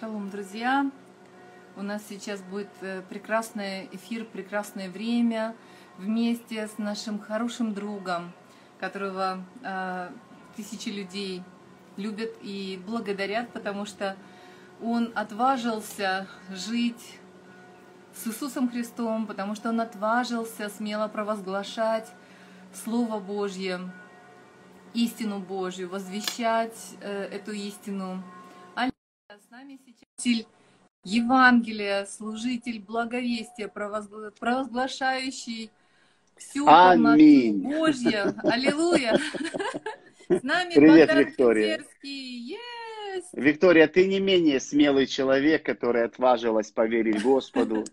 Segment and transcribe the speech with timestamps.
[0.00, 0.90] Шалом, друзья!
[1.76, 5.54] У нас сейчас будет э, прекрасный эфир, прекрасное время
[5.98, 8.32] вместе с нашим хорошим другом,
[8.80, 10.10] которого э,
[10.56, 11.44] тысячи людей
[11.96, 14.16] любят и благодарят, потому что
[14.82, 17.20] он отважился жить
[18.16, 22.10] с Иисусом Христом, потому что он отважился смело провозглашать
[22.84, 23.78] Слово Божье,
[24.92, 28.24] истину Божью, возвещать э, эту истину.
[29.64, 30.04] Нами сейчас
[31.04, 35.70] Евангелия, служитель благовестия, провозглашающий
[36.36, 37.62] всю Аминь.
[37.62, 38.34] Божье.
[38.42, 39.18] Аллилуйя!
[40.28, 41.78] С нами Привет, Богдан Виктория.
[41.78, 42.56] Петерский.
[42.56, 43.22] Yes!
[43.32, 47.86] Виктория, ты не менее смелый человек, который отважилась поверить Господу.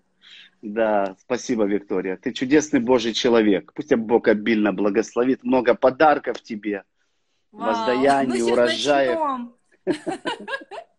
[0.62, 2.18] Да, спасибо, Виктория.
[2.18, 3.72] Ты чудесный Божий человек.
[3.74, 5.42] Пусть тебя Бог обильно благословит.
[5.44, 6.84] Много подарков тебе.
[7.54, 7.68] Вау.
[7.68, 9.20] Воздаяний, ну, урожаев.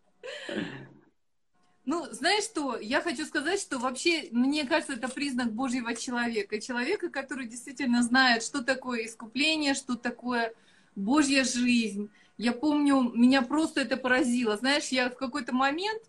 [1.85, 6.61] Ну, знаешь что, я хочу сказать, что вообще, мне кажется, это признак Божьего человека.
[6.61, 10.53] Человека, который действительно знает, что такое искупление, что такое
[10.95, 12.09] Божья жизнь.
[12.37, 14.55] Я помню, меня просто это поразило.
[14.55, 16.01] Знаешь, я в какой-то момент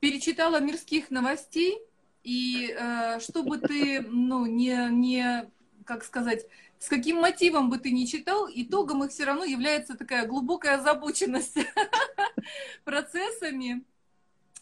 [0.00, 1.78] перечитала мирских новостей,
[2.24, 5.46] и э, чтобы ты, ну, не, не,
[5.84, 6.46] как сказать,
[6.78, 11.56] с каким мотивом бы ты ни читал, итогом их все равно является такая глубокая озабоченность
[12.84, 13.84] процессами.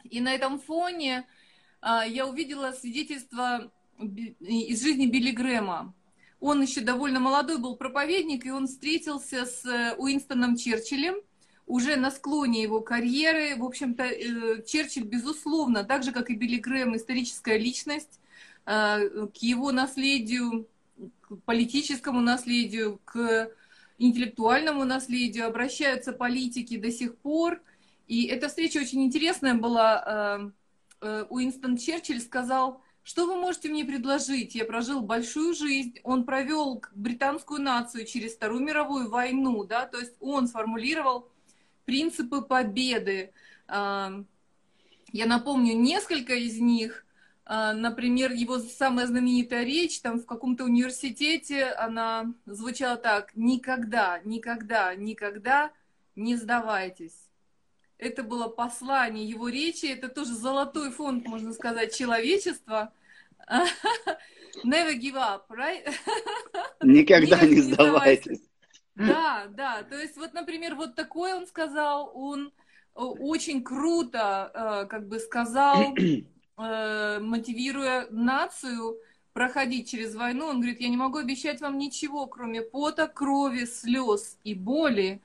[0.05, 1.27] И на этом фоне
[1.81, 3.71] а, я увидела свидетельство
[4.41, 5.95] из жизни Билли Грэма.
[6.41, 11.17] Он еще довольно молодой был проповедник, и он встретился с э, Уинстоном Черчиллем
[11.67, 13.57] уже на склоне его карьеры.
[13.57, 18.21] В общем-то, э, Черчилль, безусловно, так же, как и Билли Грэм, историческая личность,
[18.65, 20.69] а, к его наследию,
[21.23, 23.51] к политическому наследию, к
[23.99, 27.61] интеллектуальному наследию обращаются политики до сих пор.
[28.07, 30.51] И эта встреча очень интересная была.
[31.03, 34.55] Э, э, Уинстон Черчилль сказал, что вы можете мне предложить?
[34.55, 35.99] Я прожил большую жизнь.
[36.03, 41.31] Он провел британскую нацию через Вторую мировую войну, да, то есть он сформулировал
[41.87, 43.33] принципы победы.
[43.67, 44.23] А,
[45.11, 47.07] Я напомню несколько из них.
[47.51, 53.35] А, Например, его самая знаменитая речь там в каком-то университете, она звучала так.
[53.35, 55.73] Никогда, никогда, никогда
[56.15, 57.17] не сдавайтесь.
[57.97, 62.93] Это было послание его речи, это тоже золотой фонд, можно сказать, человечества.
[64.63, 65.91] Never give up, right?
[66.83, 68.43] Никогда Не сдавайтесь.
[68.95, 69.83] Да, да.
[69.85, 72.49] То есть вот, например, вот такой он сказал, он
[72.95, 75.95] э, очень круто, э, как бы сказал,
[76.59, 78.99] э, мотивируя нацию
[79.33, 80.47] проходить через войну.
[80.47, 85.23] Он говорит, я не могу обещать вам ничего, кроме пота, крови, слез и боли,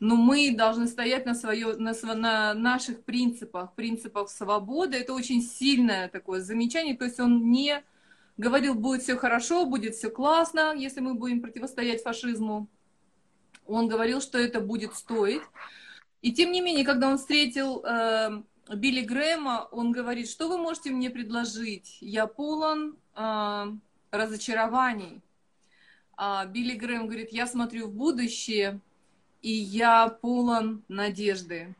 [0.00, 4.98] но мы должны стоять на, свое, на, на наших принципах, принципах свободы.
[4.98, 6.96] Это очень сильное такое замечание.
[6.96, 7.82] То есть он не
[8.36, 12.68] говорил, будет все хорошо, будет все классно, если мы будем противостоять фашизму.
[13.66, 15.42] Он говорил, что это будет стоить.
[16.20, 18.42] И тем не менее, когда он встретил э,
[18.72, 21.98] Билли Грэма, он говорит, что вы можете мне предложить?
[22.00, 23.72] Я полон э,
[24.10, 25.20] разочарований.
[26.16, 28.80] А Билли Грэм говорит, я смотрю в будущее,
[29.42, 31.74] и я полон надежды.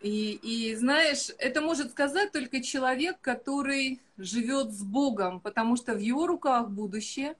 [0.00, 6.00] И, и знаешь, это может сказать только человек, который живет с Богом, потому что в
[6.00, 7.36] его руках будущее.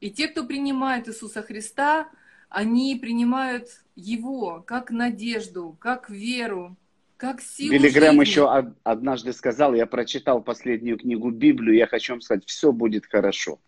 [0.00, 2.08] И те, кто принимает Иисуса Христа,
[2.48, 6.76] они принимают Его как надежду, как веру,
[7.24, 12.12] как силу Билли Грэм еще од- однажды сказал, я прочитал последнюю книгу Библию, я хочу
[12.12, 13.60] вам сказать, все будет хорошо.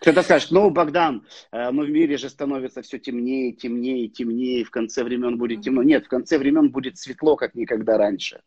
[0.00, 5.04] Кто-то скажет, ну, Богдан, ну, в мире же становится все темнее, темнее, темнее, в конце
[5.04, 5.84] времен будет темно.
[5.84, 8.40] Нет, в конце времен будет светло, как никогда раньше.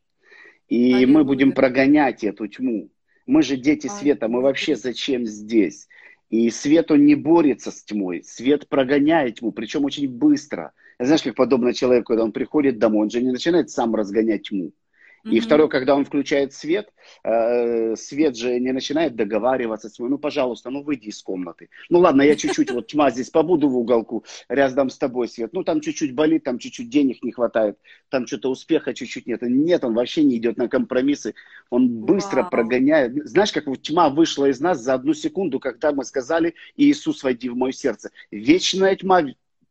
[0.68, 1.24] И мы Аллилуйя.
[1.24, 2.90] будем прогонять эту тьму.
[3.26, 5.88] Мы же дети света, мы вообще зачем здесь?
[6.30, 10.74] И свет, он не борется с тьмой, свет прогоняет тьму, причем очень быстро.
[11.00, 14.72] Знаешь, как подобно человеку, когда он приходит домой, он же не начинает сам разгонять тьму.
[15.26, 15.42] И Мгм.
[15.42, 16.94] второе, когда он включает свет,
[17.24, 20.12] э, свет же не начинает договариваться с ним.
[20.12, 21.70] Ну, пожалуйста, ну выйди из комнаты.
[21.90, 25.52] Ну ладно, я чуть-чуть, вот тьма здесь побуду в уголку, рядом с тобой свет.
[25.53, 29.41] Ну там чуть-чуть болит, там чуть-чуть денег не хватает, там что-то успеха чуть-чуть нет.
[29.41, 31.34] Нет, он вообще не идет на компромиссы.
[31.72, 32.52] Он быстро Вау.
[32.52, 33.28] прогоняет.
[33.28, 37.50] Знаешь, как вот тьма вышла из нас за одну секунду, когда мы сказали, Иисус, войди
[37.50, 38.12] в мое сердце.
[38.30, 39.24] Вечная тьма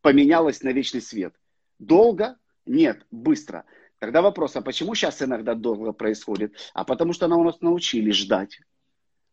[0.05, 1.33] поменялась на вечный свет.
[1.79, 2.37] Долго?
[2.67, 3.65] Нет, быстро.
[3.97, 6.53] Тогда вопрос, а почему сейчас иногда долго происходит?
[6.75, 8.59] А потому что нам нас научили ждать.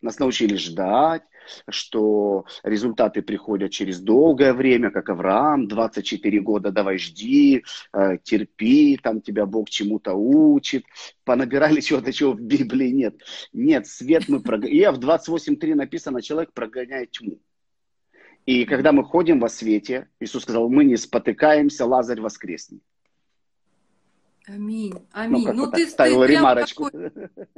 [0.00, 1.24] Нас научили ждать,
[1.68, 9.20] что результаты приходят через долгое время, как Авраам, 24 года давай жди, э, терпи, там
[9.20, 10.86] тебя Бог чему-то учит.
[11.24, 13.20] Понабирали чего-то, чего в Библии нет.
[13.52, 14.94] Нет, свет мы прогоняем.
[14.94, 17.38] И в 28.3 написано, человек прогоняет тьму.
[18.46, 22.82] И когда мы ходим во свете, Иисус сказал, мы не спотыкаемся, Лазарь воскреснет.
[24.48, 25.46] Аминь, аминь.
[25.46, 26.90] Ну, ну ты, ты прям ремарочку.
[26.90, 27.12] Такой,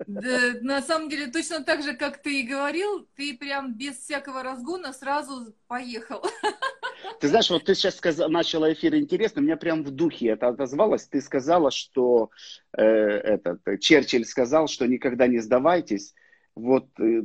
[0.07, 4.43] да, на самом деле, точно так же, как ты и говорил, ты прям без всякого
[4.43, 6.23] разгона сразу поехал.
[7.21, 11.07] Ты знаешь, вот ты сейчас сказал, начала эфир интересно, меня прям в духе это отозвалось.
[11.07, 12.31] Ты сказала, что
[12.73, 16.15] э, этот, Черчилль сказал, что никогда не сдавайтесь.
[16.55, 17.25] Вот э,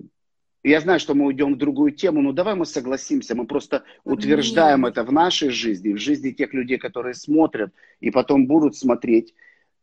[0.64, 4.86] я знаю, что мы уйдем в другую тему, но давай мы согласимся, мы просто утверждаем
[4.86, 9.34] это в нашей жизни, в жизни тех людей, которые смотрят и потом будут смотреть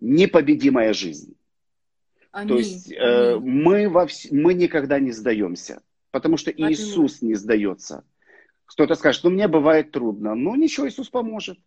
[0.00, 1.34] непобедимая жизнь.
[2.32, 2.48] Аминь.
[2.48, 4.30] То есть э, мы, во вс...
[4.30, 6.72] мы никогда не сдаемся, потому что Аминь.
[6.72, 8.04] Иисус не сдается.
[8.66, 10.34] Кто-то скажет, ну мне бывает трудно.
[10.34, 11.58] Ну ничего, Иисус поможет.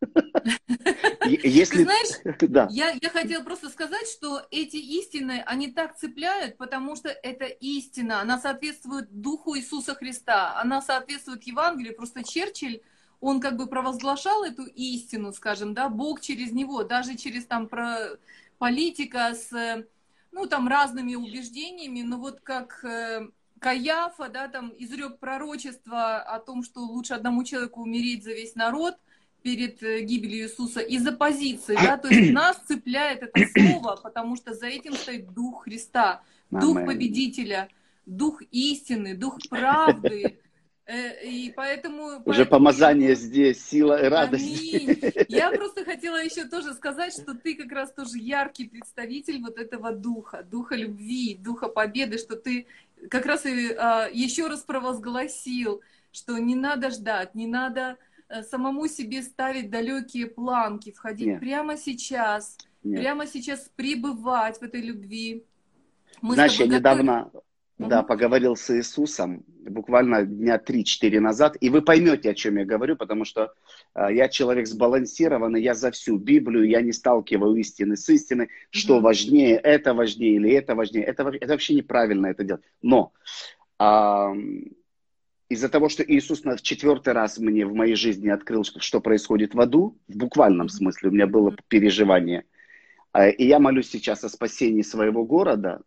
[1.24, 1.78] Если...
[1.78, 2.68] Ты знаешь, да.
[2.70, 8.20] я, я хотела просто сказать, что эти истины, они так цепляют, потому что это истина,
[8.20, 11.96] она соответствует Духу Иисуса Христа, она соответствует Евангелию.
[11.96, 12.80] Просто Черчилль,
[13.20, 18.16] он как бы провозглашал эту истину, скажем, да, Бог через него, даже через там про
[18.58, 19.84] политика с,
[20.32, 23.28] ну, там разными убеждениями, но вот как э,
[23.58, 28.96] Каяфа, да, там изрек пророчество о том, что лучше одному человеку умереть за весь народ–
[29.48, 34.52] перед э, гибелью Иисуса из-за позиции, да, то есть нас цепляет это слово, потому что
[34.52, 37.70] за этим стоит Дух Христа, Дух победителя,
[38.04, 40.38] Дух истины, Дух правды,
[40.84, 42.02] э, и поэтому...
[42.08, 44.74] Уже поэтому помазание здесь, сила и радость.
[44.74, 44.98] Аминь.
[45.28, 49.92] Я просто хотела еще тоже сказать, что ты как раз тоже яркий представитель вот этого
[49.92, 52.66] духа, духа любви, духа победы, что ты
[53.08, 55.80] как раз и а, еще раз провозгласил,
[56.12, 57.96] что не надо ждать, не надо
[58.50, 61.40] самому себе ставить далекие планки, входить Нет.
[61.40, 63.00] прямо сейчас, Нет.
[63.00, 65.44] прямо сейчас пребывать в этой любви.
[66.20, 67.30] Мы Знаешь, я недавно
[67.78, 67.88] угу.
[67.88, 72.96] да, поговорил с Иисусом, буквально дня 3-4 назад, и вы поймете, о чем я говорю,
[72.96, 73.52] потому что
[73.94, 78.52] э, я человек сбалансированный, я за всю Библию, я не сталкиваю истины с истиной, угу.
[78.70, 81.04] что важнее, это важнее или это важнее.
[81.04, 82.62] Это, это вообще неправильно это делать.
[82.82, 83.12] Но
[83.78, 84.34] э,
[85.48, 89.60] из-за того, что Иисус на четвертый раз мне в моей жизни открыл, что происходит в
[89.60, 92.44] аду, в буквальном смысле, у меня было переживание,
[93.12, 95.80] а, и я молюсь сейчас о спасении своего города,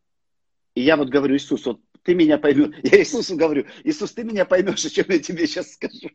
[0.74, 4.46] и я вот говорю, Иисус, вот ты меня поймешь, я Иисусу говорю, Иисус, ты меня
[4.46, 6.10] поймешь, о чем я тебе сейчас скажу.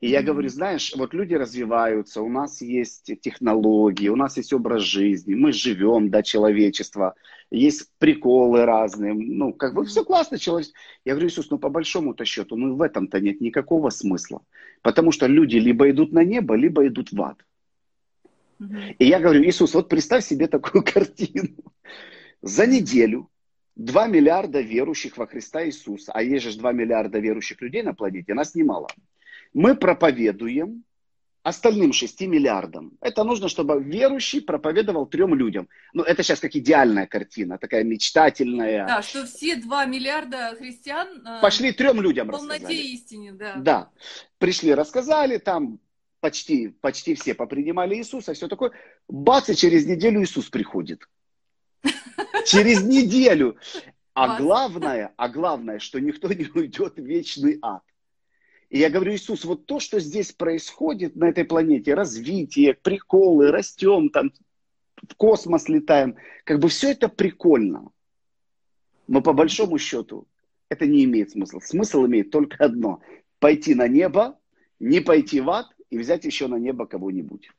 [0.00, 4.82] И я говорю, знаешь, вот люди развиваются, у нас есть технологии, у нас есть образ
[4.82, 7.16] жизни, мы живем, да, человечество,
[7.50, 10.68] есть приколы разные, ну, как бы все классно, человек.
[11.04, 14.40] Я говорю, Иисус, ну, по большому-то счету, ну, в этом-то нет никакого смысла,
[14.82, 17.44] потому что люди либо идут на небо, либо идут в ад.
[18.98, 21.56] И я говорю, Иисус, вот представь себе такую картину.
[22.40, 23.28] За неделю
[23.74, 28.34] 2 миллиарда верующих во Христа Иисуса, а есть же 2 миллиарда верующих людей на планете,
[28.34, 28.86] нас немало
[29.54, 30.84] мы проповедуем
[31.42, 32.92] остальным 6 миллиардам.
[33.00, 35.68] Это нужно, чтобы верующий проповедовал трем людям.
[35.94, 38.86] Ну, это сейчас как идеальная картина, такая мечтательная.
[38.86, 41.26] Да, что все 2 миллиарда христиан...
[41.26, 42.78] Э, Пошли трем людям в полноте рассказали.
[42.78, 43.54] истине, да.
[43.56, 43.90] Да.
[44.38, 45.80] Пришли, рассказали, там
[46.20, 48.72] почти, почти все попринимали Иисуса, все такое.
[49.08, 51.08] Бац, и через неделю Иисус приходит.
[52.46, 53.56] Через неделю.
[54.14, 57.82] А главное, а главное, что никто не уйдет в вечный ад.
[58.70, 64.10] И я говорю, Иисус, вот то, что здесь происходит на этой планете, развитие, приколы, растем,
[64.10, 64.32] там,
[64.96, 67.90] в космос летаем, как бы все это прикольно.
[69.06, 70.26] Но по большому счету
[70.68, 71.60] это не имеет смысла.
[71.60, 73.00] Смысл имеет только одно.
[73.38, 74.38] Пойти на небо,
[74.78, 77.50] не пойти в ад и взять еще на небо кого-нибудь.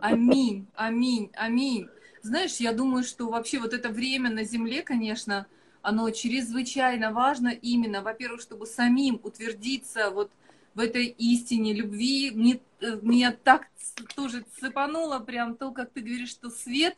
[0.00, 1.88] Аминь, аминь, аминь.
[2.22, 5.46] Знаешь, я думаю, что вообще вот это время на Земле, конечно,
[5.82, 10.30] оно чрезвычайно важно именно, во-первых, чтобы самим утвердиться вот
[10.74, 12.30] в этой истине любви.
[12.30, 13.68] Мне, э, меня так
[14.14, 16.96] тоже цепануло прям то, как ты говоришь, что свет,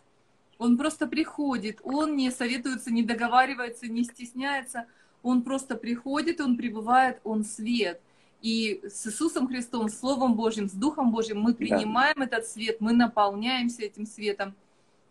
[0.59, 4.87] он просто приходит, он не советуется, не договаривается, не стесняется,
[5.23, 8.01] он просто приходит, он пребывает, он свет.
[8.43, 12.25] И с Иисусом Христом, с Словом Божьим, с Духом Божьим мы принимаем да.
[12.25, 14.55] этот свет, мы наполняемся этим светом.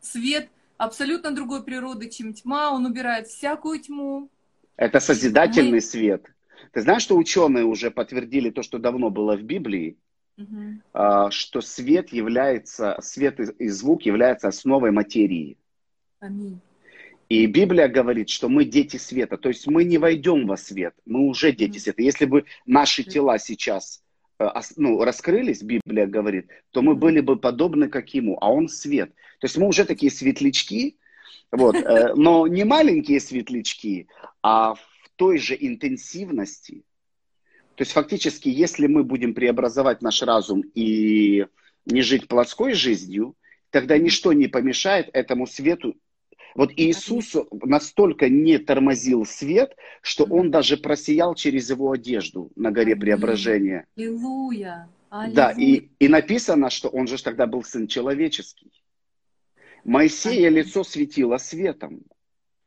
[0.01, 0.49] Свет–
[0.79, 2.71] абсолютно другой природы, чем тьма.
[2.71, 4.29] Он убирает всякую тьму.
[4.75, 5.81] Это созидательный Мы...
[5.81, 6.25] свет.
[6.71, 9.97] Ты знаешь, что ученые уже подтвердили то, что давно было в Библии,
[10.37, 10.81] угу.
[11.31, 15.57] что свет является, свет и звук является основой материи.
[16.19, 16.59] Аминь.
[17.27, 21.27] И Библия говорит, что мы дети света, то есть мы не войдем во свет, мы
[21.27, 22.01] уже дети света.
[22.01, 24.01] Если бы наши тела сейчас
[24.77, 29.13] ну, раскрылись, Библия говорит, то мы были бы подобны как ему, а он свет.
[29.39, 30.97] То есть мы уже такие светлячки,
[31.51, 34.07] вот, э, но не маленькие светлячки,
[34.41, 34.81] а в
[35.15, 36.83] той же интенсивности.
[37.75, 41.45] То есть фактически, если мы будем преобразовать наш разум и
[41.85, 43.35] не жить плотской жизнью,
[43.69, 45.95] тогда ничто не помешает этому свету.
[46.55, 52.95] Вот Иисус настолько не тормозил свет, что он даже просиял через его одежду на горе
[52.95, 53.85] преображения.
[53.95, 54.89] Аллилуйя!
[55.11, 58.71] Да, и, и написано, что он же тогда был сын человеческий.
[59.83, 62.03] Моисея лицо светило светом.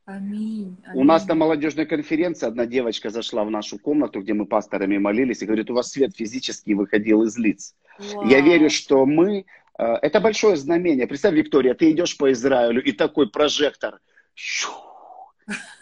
[0.05, 1.01] Аминь, аминь.
[1.01, 5.43] У нас на молодежной конференции одна девочка зашла в нашу комнату, где мы пасторами молились,
[5.43, 7.77] и говорит, у вас свет физически выходил из лиц.
[7.99, 8.27] Вау.
[8.27, 9.45] Я верю, что мы...
[9.83, 11.07] Э, это большое знамение.
[11.07, 14.01] Представь, Виктория, ты идешь по Израилю, и такой прожектор.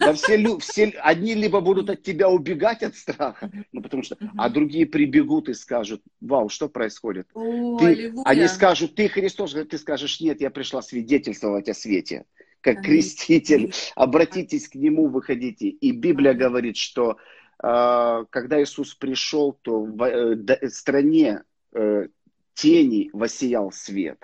[0.00, 4.48] Да все, все, одни либо будут от тебя убегать от страха, ну потому что, а
[4.48, 7.28] другие прибегут и скажут, вау, что происходит?
[7.34, 12.24] О, ты, они скажут, ты Христос, ты скажешь, нет, я пришла свидетельствовать о свете
[12.62, 13.72] как креститель.
[13.94, 15.68] Обратитесь к нему, выходите.
[15.68, 17.16] И Библия говорит, что
[17.62, 21.42] э, когда Иисус пришел, то в э, стране
[21.72, 22.08] э,
[22.60, 24.18] тени воссиял свет.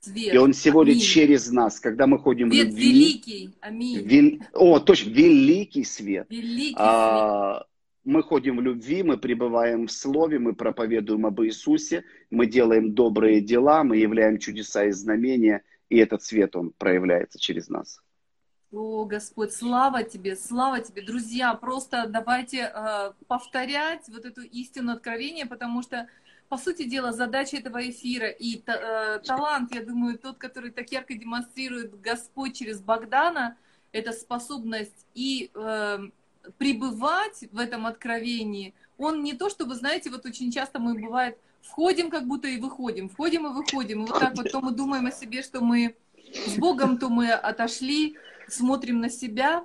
[0.00, 0.34] Свет.
[0.34, 1.02] И он сегодня Аминь.
[1.02, 2.92] через нас, когда мы ходим свет в любви.
[2.92, 3.54] великий.
[3.60, 3.98] Аминь.
[3.98, 4.40] Вел...
[4.54, 6.26] О, точно, великий свет.
[6.30, 7.66] Великий а, свет.
[8.04, 13.42] Мы ходим в любви, мы пребываем в Слове, мы проповедуем об Иисусе, мы делаем добрые
[13.42, 18.00] дела, мы являем чудеса и знамения, и этот свет, он проявляется через нас.
[18.72, 21.02] О, Господь, слава Тебе, слава Тебе.
[21.02, 26.06] Друзья, просто давайте э, повторять вот эту истину откровения, потому что,
[26.50, 31.14] по сути дела, задача этого эфира и э, талант, я думаю, тот, который так ярко
[31.14, 33.56] демонстрирует Господь через Богдана,
[33.92, 35.98] это способность и э,
[36.58, 38.74] пребывать в этом откровении.
[38.98, 43.08] Он не то, чтобы, знаете, вот очень часто мы бывает входим как будто и выходим,
[43.08, 44.02] входим и выходим.
[44.02, 45.94] И вот так вот то мы думаем о себе, что мы
[46.46, 48.16] с Богом, то мы отошли,
[48.48, 49.64] смотрим на себя.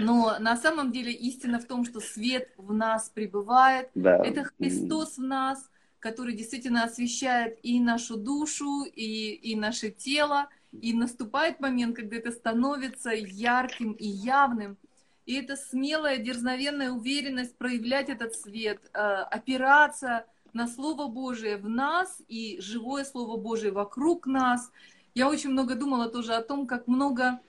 [0.00, 3.90] Но на самом деле истина в том, что свет в нас пребывает.
[3.94, 4.16] Да.
[4.24, 5.70] Это Христос в нас,
[6.06, 10.48] который действительно освещает и нашу душу, и, и наше тело.
[10.70, 14.76] И наступает момент, когда это становится ярким и явным.
[15.24, 22.22] И это смелая, дерзновенная уверенность проявлять этот свет, э, опираться на Слово Божие в нас
[22.28, 24.70] и живое Слово Божие вокруг нас.
[25.14, 27.40] Я очень много думала тоже о том, как много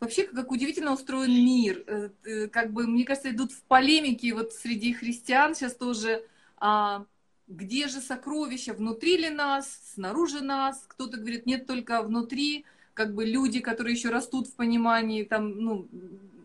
[0.00, 1.82] Вообще, как удивительно устроен мир.
[1.86, 6.22] Э, э, как бы, мне кажется, идут в полемике вот среди христиан сейчас тоже,
[6.58, 7.04] а,
[7.48, 10.84] где же сокровища, внутри ли нас, снаружи нас.
[10.86, 12.64] Кто-то говорит, нет, только внутри.
[12.94, 15.88] Как бы люди, которые еще растут в понимании, там, ну,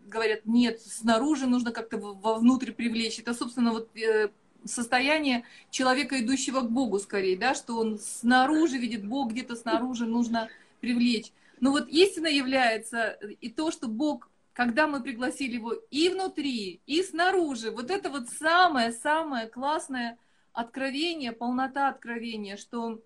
[0.06, 3.18] говорят, нет, снаружи нужно как-то вовнутрь привлечь.
[3.18, 4.30] Это, собственно, вот э,
[4.64, 10.48] состояние человека, идущего к Богу скорее, да, что он снаружи видит Бог, где-то снаружи нужно
[10.80, 11.32] привлечь.
[11.60, 17.02] Но вот истина является и то, что Бог, когда мы пригласили его и внутри, и
[17.02, 20.18] снаружи, вот это вот самое-самое классное
[20.54, 23.02] откровение, полнота откровения, что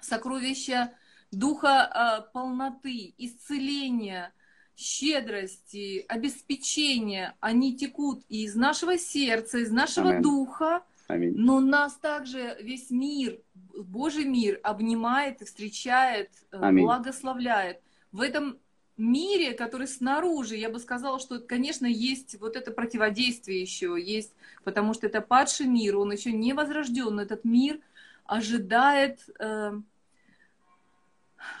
[0.00, 0.92] сокровища
[1.32, 4.32] духа а, полноты, исцеления,
[4.76, 10.22] щедрости, обеспечения, они текут из нашего сердца, из нашего Амин.
[10.22, 11.32] духа, Аминь.
[11.34, 16.84] но нас также весь мир, Божий мир обнимает и встречает, э, Аминь.
[16.84, 17.80] благословляет.
[18.12, 18.58] В этом
[18.96, 24.32] мире, который снаружи, я бы сказала, что, конечно, есть вот это противодействие еще, есть,
[24.64, 27.80] потому что это падший мир, он еще не возрожден, этот мир
[28.24, 29.20] ожидает...
[29.38, 29.72] Э,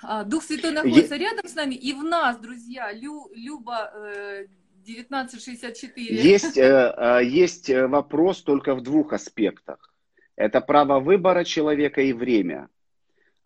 [0.02, 1.20] а, Дух Святой находится е...
[1.20, 2.92] рядом с нами и в нас, друзья.
[2.92, 4.46] Лю, Люба э,
[4.82, 6.16] 1964.
[6.16, 9.92] Есть, э, э, есть вопрос только в двух аспектах.
[10.36, 12.68] Это право выбора человека и время.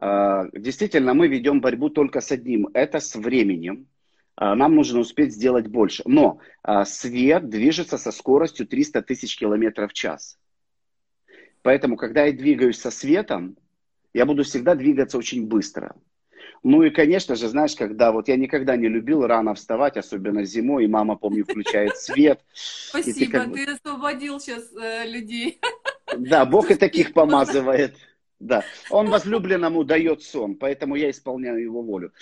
[0.00, 2.68] Э, действительно, мы ведем борьбу только с одним.
[2.74, 3.86] Это с временем.
[4.36, 6.02] Нам нужно успеть сделать больше.
[6.06, 6.38] Но
[6.86, 10.38] свет движется со скоростью 300 тысяч километров в час.
[11.60, 13.58] Поэтому, когда я двигаюсь со светом,
[14.14, 15.94] я буду всегда двигаться очень быстро.
[16.62, 20.84] Ну и, конечно же, знаешь, когда вот я никогда не любил рано вставать, особенно зимой,
[20.84, 22.40] и мама, помню, включает свет.
[22.52, 25.58] Спасибо, ты освободил сейчас э, людей.
[26.18, 27.94] Да, Бог и таких помазывает.
[28.40, 32.12] Да, он возлюбленному дает сон, поэтому я исполняю его волю.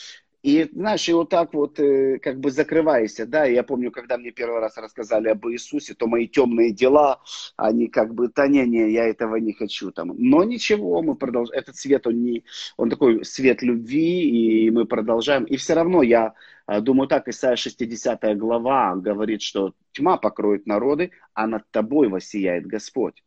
[0.42, 4.30] И, знаешь, и вот так вот э, как бы закрываешься, да, я помню, когда мне
[4.30, 7.20] первый раз рассказали об Иисусе, то мои темные дела,
[7.56, 10.12] они как бы, да не, не, я этого не хочу там.
[10.16, 12.44] Но ничего, мы продолжаем, этот свет, он не,
[12.76, 15.44] он такой свет любви, и мы продолжаем.
[15.44, 16.34] И все равно я
[16.66, 22.66] а, думаю так, Исайя 60 глава говорит, что тьма покроет народы, а над тобой воссияет
[22.66, 23.24] Господь.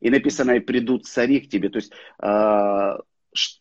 [0.00, 1.68] И написано, и придут цари к тебе.
[1.68, 2.98] То есть а,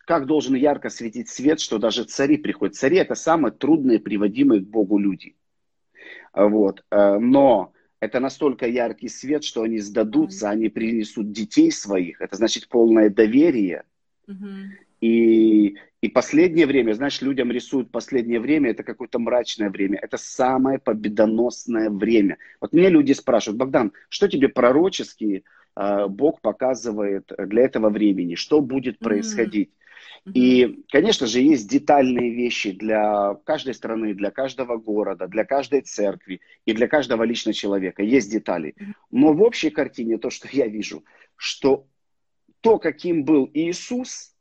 [0.05, 2.75] как должен ярко светить свет, что даже цари приходят.
[2.75, 5.35] Цари это самые трудные, приводимые к Богу люди.
[6.33, 6.83] Вот.
[6.91, 12.21] Э, но это настолько яркий свет, что они сдадутся, они принесут детей своих.
[12.21, 13.83] Это значит полное доверие.
[15.01, 19.99] И, и последнее время, знаешь, людям рисуют последнее время, это какое-то мрачное время.
[20.01, 22.37] Это самое победоносное время.
[22.61, 25.43] Вот мне люди спрашивают, Богдан, что тебе пророческие
[25.75, 29.69] Бог показывает для этого времени, что будет происходить.
[29.69, 30.31] Mm-hmm.
[30.33, 36.39] И, конечно же, есть детальные вещи для каждой страны, для каждого города, для каждой церкви
[36.65, 38.03] и для каждого личного человека.
[38.03, 38.75] Есть детали.
[39.11, 41.03] Но в общей картине то, что я вижу,
[41.35, 41.87] что
[42.61, 44.33] то, каким был Иисус,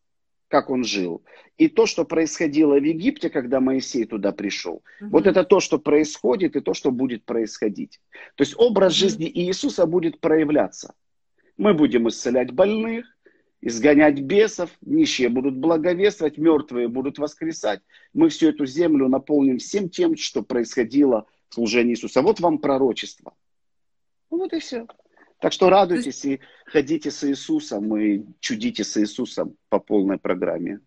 [0.47, 1.25] как он жил,
[1.57, 5.79] и то, что происходило в Египте, когда Моисей туда пришел, mm вот это то, что
[5.79, 8.01] происходит, и то, что будет происходить.
[8.37, 10.95] То есть образ mm жизни Иисуса будет проявляться.
[11.63, 13.07] Мы будем исцелять больных,
[13.61, 17.83] изгонять бесов, нищие будут благовествовать, мертвые будут воскресать.
[18.13, 22.21] Мы всю эту землю наполним всем тем, что происходило в служении Иисуса.
[22.21, 23.35] Вот вам пророчество.
[24.33, 24.89] Ну вот и все.
[25.39, 30.81] Так что радуйтесь и ходите с Иисусом и чудите с Иисусом по полной программе.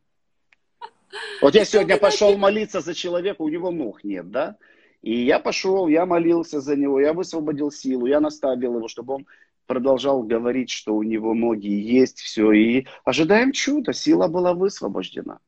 [1.42, 4.58] Вот я сегодня пошел молиться за человека, у него ног нет, да?
[5.02, 9.26] И я пошел, я молился за него, я высвободил силу, я наставил его, чтобы он
[9.66, 15.40] продолжал говорить, что у него ноги есть, все, и ожидаем чуда, сила была высвобождена.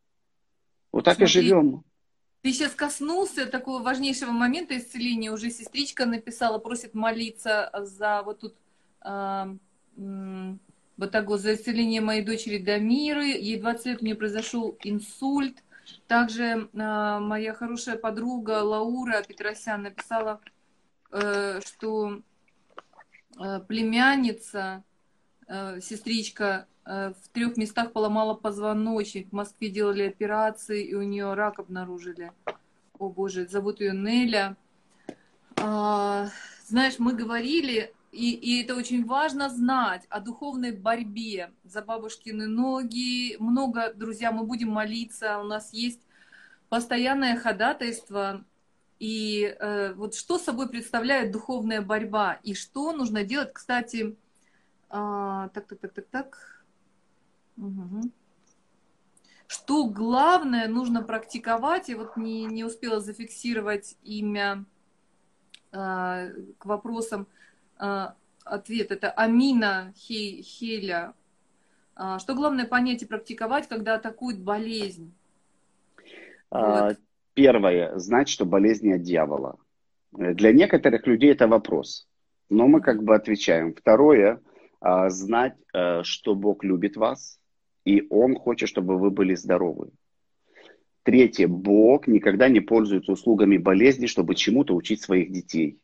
[0.92, 1.84] Вот так Смотри, и живем.
[2.42, 5.32] Ты сейчас коснулся такого важнейшего момента исцеления.
[5.32, 8.56] Уже сестричка написала, просит молиться за вот тут
[9.04, 9.56] э,
[10.98, 13.26] вот так вот за исцеление моей дочери Дамиры.
[13.26, 15.64] Ей 20 лет, мне произошел инсульт.
[16.08, 20.40] Также э, моя хорошая подруга Лаура Петросян написала,
[21.12, 22.22] э, что Э,
[23.67, 24.84] племянница,
[25.48, 29.29] э, сестричка, э, в трех местах поломала позвоночник.
[29.29, 32.31] В Москве делали операции, и у нее рак обнаружили.
[33.00, 34.55] О боже, зовут ее Неля.
[35.57, 36.27] А,
[36.66, 43.35] знаешь, мы говорили, и, и это очень важно знать о духовной борьбе за бабушкины ноги.
[43.40, 45.40] Много, друзья, мы будем молиться.
[45.40, 46.01] У нас есть
[46.70, 48.44] постоянное ходатайство
[49.00, 54.16] и э, вот что собой представляет духовная борьба и что нужно делать, кстати,
[54.90, 56.64] э, так, так, так, так, так.
[57.57, 58.12] Угу.
[59.48, 64.66] Что главное нужно практиковать, я вот не, не успела зафиксировать имя
[65.72, 67.27] э, к вопросам,
[67.79, 68.07] э,
[68.44, 71.14] ответ это Амина Хеля.
[71.96, 75.14] Э, что главное понять и практиковать, когда атакует болезнь?
[76.50, 76.98] Вот.
[77.38, 79.60] Первое, знать, что болезнь от дьявола.
[80.18, 82.08] Э, для некоторых людей это вопрос,
[82.50, 83.76] но мы как бы отвечаем.
[83.76, 84.42] Второе,
[84.82, 87.40] а, знать, э, что Бог любит вас,
[87.86, 89.92] и Он хочет, чтобы вы были здоровы.
[91.04, 95.78] Третье, Бог никогда не пользуется услугами болезни, чтобы чему-то учить своих детей.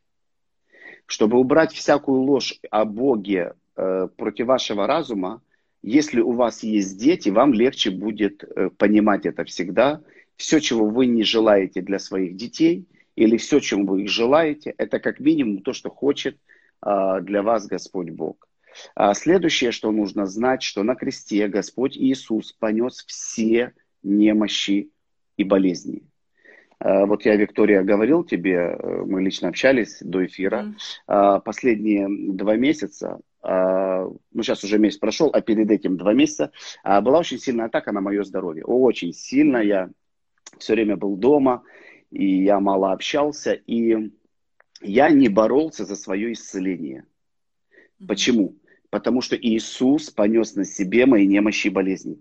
[1.06, 5.44] Чтобы убрать всякую ложь о Боге э, против вашего разума,
[5.84, 8.44] если у вас есть дети, вам легче будет
[8.80, 10.02] понимать это всегда
[10.43, 14.99] все, чего вы не желаете для своих детей, или все, чем вы их желаете, это
[14.99, 16.38] как минимум то, что хочет
[16.82, 18.49] а, для вас Господь Бог.
[18.93, 23.71] А следующее, что нужно знать, что на кресте Господь Иисус понес все
[24.03, 24.89] немощи
[25.38, 26.03] и болезни.
[26.77, 30.75] А, вот я, Виктория, говорил тебе, э, мы лично общались до эфира,
[31.08, 31.41] mm.
[31.43, 37.38] последние два месяца, ну сейчас уже месяц прошел, а перед этим два месяца, была очень
[37.38, 38.63] сильная атака на мое здоровье.
[38.63, 39.91] Очень сильная,
[40.60, 41.63] все время был дома,
[42.12, 44.12] и я мало общался, и
[44.82, 47.06] я не боролся за свое исцеление.
[48.08, 48.56] Почему?
[48.89, 52.20] Потому что Иисус понес на себе мои немощи и болезни.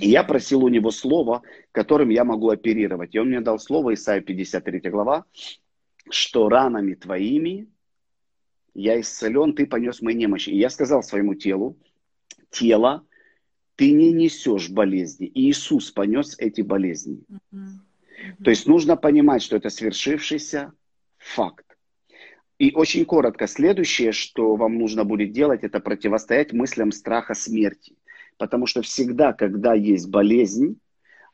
[0.00, 3.14] И я просил у него слова, которым я могу оперировать.
[3.14, 5.24] И он мне дал слово, Исайя 53 глава,
[6.10, 7.68] что ранами твоими
[8.74, 10.50] я исцелен, ты понес мои немощи.
[10.50, 11.78] И я сказал своему телу,
[12.50, 13.06] тело,
[13.76, 15.26] ты не несешь болезни.
[15.26, 17.22] И Иисус понес эти болезни.
[17.30, 18.42] Mm-hmm.
[18.44, 20.72] То есть нужно понимать, что это свершившийся
[21.18, 21.64] факт.
[22.58, 27.94] И очень коротко, следующее, что вам нужно будет делать, это противостоять мыслям страха смерти.
[28.38, 30.78] Потому что всегда, когда есть болезнь,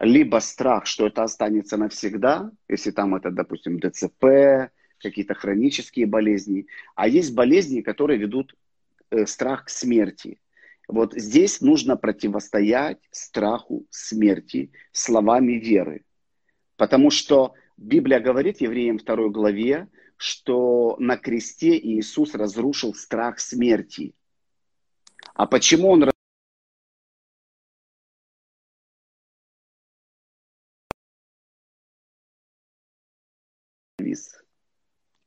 [0.00, 7.07] либо страх, что это останется навсегда, если там это, допустим, ДЦП, какие-то хронические болезни, а
[7.07, 8.57] есть болезни, которые ведут
[9.11, 10.38] э, страх к смерти.
[10.92, 16.05] Вот здесь нужно противостоять страху смерти словами веры.
[16.76, 24.14] Потому что Библия говорит евреям 2 главе, что на кресте Иисус разрушил страх смерти.
[25.33, 26.11] А почему он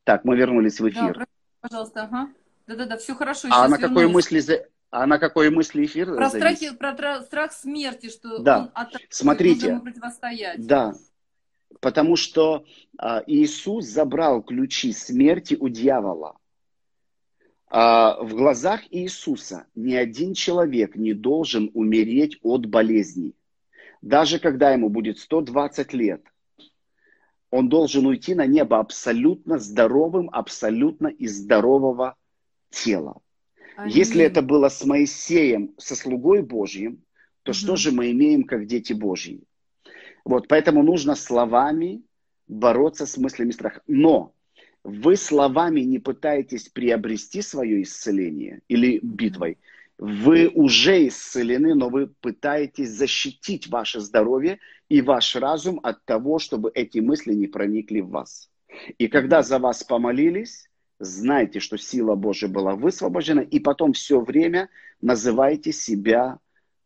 [0.04, 1.18] Так, мы вернулись в эфир.
[1.18, 1.26] Да,
[1.62, 2.32] пожалуйста, ага.
[2.68, 3.48] Да-да-да, все хорошо.
[3.50, 4.40] А на какой мысли
[4.96, 6.16] а на какой мысли эфир?
[6.16, 8.60] Про, страхи, про страх смерти, что да.
[8.60, 10.66] он от Смотрите, противостоять.
[10.66, 10.94] Да,
[11.82, 12.64] потому что
[12.98, 16.38] а, Иисус забрал ключи смерти у дьявола.
[17.68, 23.34] А, в глазах Иисуса ни один человек не должен умереть от болезни.
[24.02, 26.24] Даже когда ему будет 120 лет,
[27.52, 32.16] он должен уйти на небо абсолютно здоровым, абсолютно из здорового
[32.70, 33.22] тела.
[33.76, 33.96] Аминь.
[33.96, 37.04] Если это было с Моисеем, со слугой Божьим,
[37.44, 37.58] то угу.
[37.58, 39.44] что же мы имеем как дети Божьи?
[40.24, 42.02] Вот, поэтому нужно словами
[42.48, 43.82] бороться с мыслями страха.
[43.88, 44.34] Но
[44.84, 49.58] вы словами не пытаетесь приобрести свое исцеление или битвой.
[49.98, 54.60] Вы уже исцелены, но вы пытаетесь защитить ваше здоровье
[54.90, 58.50] и ваш разум от того, чтобы эти мысли не проникли в вас.
[58.98, 64.70] И когда за вас помолились, знайте, что сила Божья была высвобождена, и потом все время
[65.02, 66.40] называйте себя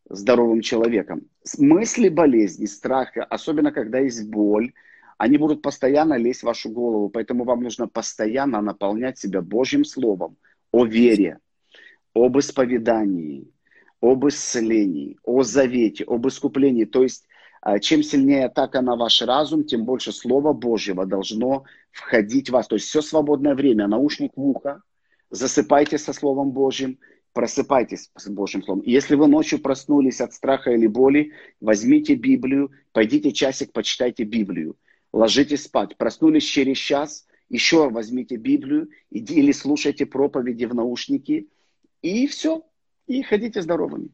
[0.08, 1.22] здоровым человеком.
[1.58, 4.72] Мысли болезни, страха, особенно когда есть боль,
[5.18, 10.36] они будут постоянно лезть в вашу голову, поэтому вам нужно постоянно наполнять себя Божьим Словом
[10.72, 11.38] о вере,
[12.14, 13.46] об исповедании,
[14.00, 16.86] об исцелении, о завете, об искуплении.
[16.86, 17.26] То есть
[17.80, 22.66] чем сильнее атака на ваш разум, тем больше Слова Божьего должно входить в вас.
[22.68, 24.82] То есть все свободное время, наушник в ухо,
[25.30, 26.98] засыпайте со Словом Божьим,
[27.32, 28.82] просыпайтесь с Божьим Словом.
[28.84, 34.76] если вы ночью проснулись от страха или боли, возьмите Библию, пойдите часик, почитайте Библию.
[35.12, 35.96] Ложитесь спать.
[35.96, 41.48] Проснулись через час, еще возьмите Библию или слушайте проповеди в наушники,
[42.00, 42.64] и все,
[43.06, 44.10] и ходите здоровыми.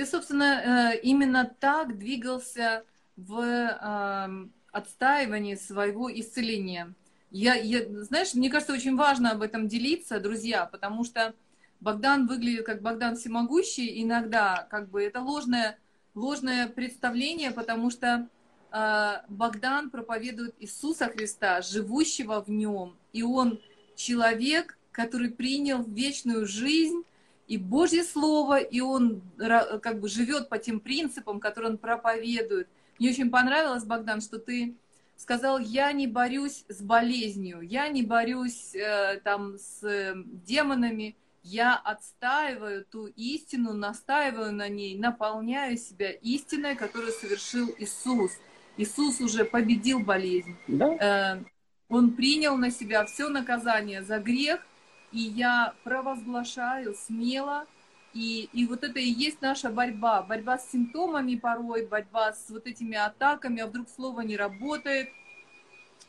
[0.00, 2.84] Ты, собственно, э, именно так двигался
[3.18, 6.94] в эм, отстаивании своего исцеления.
[7.30, 11.34] Я, я, знаешь, мне кажется, очень важно об этом делиться, друзья, потому что
[11.80, 15.78] Богдан выглядит как Богдан всемогущий, иногда как бы это ложное,
[16.14, 18.26] ложное представление, потому что
[18.72, 23.60] э, Богдан проповедует Иисуса Христа, живущего в нем, и он
[23.96, 27.02] человек, который принял вечную жизнь
[27.50, 32.68] и Божье Слово, и он как бы живет по тем принципам, которые он проповедует.
[33.00, 34.76] Мне очень понравилось, Богдан, что ты
[35.16, 40.14] сказал, я не борюсь с болезнью, я не борюсь э, там с э,
[40.46, 48.30] демонами, я отстаиваю ту истину, настаиваю на ней, наполняю себя истиной, которую совершил Иисус.
[48.76, 50.54] Иисус уже победил болезнь.
[50.68, 51.34] Да.
[51.40, 51.44] Э,
[51.88, 54.64] он принял на себя все наказание за грех,
[55.12, 57.66] и я провозглашаю смело,
[58.12, 60.22] и, и вот это и есть наша борьба.
[60.22, 65.08] Борьба с симптомами порой, борьба с вот этими атаками, а вдруг слово не работает.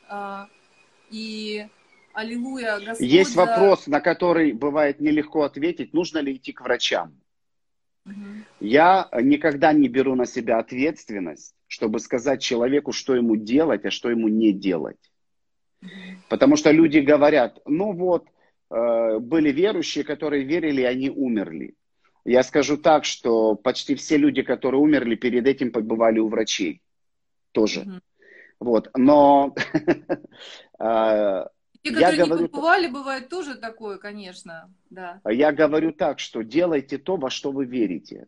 [0.09, 0.47] А,
[1.11, 1.67] и
[2.13, 3.07] аллилуйя, Господь...
[3.07, 7.15] Есть вопрос, на который бывает нелегко ответить, нужно ли идти к врачам.
[8.05, 8.15] Угу.
[8.61, 14.09] Я никогда не беру на себя ответственность, чтобы сказать человеку, что ему делать, а что
[14.09, 14.97] ему не делать.
[16.29, 18.27] Потому что люди говорят, ну вот,
[18.71, 21.75] были верующие, которые верили, они умерли.
[22.23, 26.81] Я скажу так, что почти все люди, которые умерли, перед этим побывали у врачей
[27.51, 27.81] тоже.
[27.81, 28.01] Mm-hmm.
[28.59, 29.55] Вот, но...
[30.83, 31.45] Э,
[31.83, 35.21] Те, которые я не говорю, побывали, бывает тоже такое, конечно, да.
[35.29, 38.25] Я говорю так, что делайте то, во что вы верите.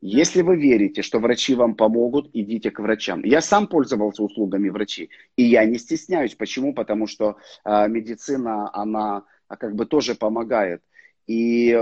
[0.00, 3.22] Если вы верите, что врачи вам помогут, идите к врачам.
[3.22, 6.34] Я сам пользовался услугами врачей, и я не стесняюсь.
[6.34, 6.72] Почему?
[6.72, 10.80] Потому что э, медицина, она а как бы тоже помогает.
[11.26, 11.76] И,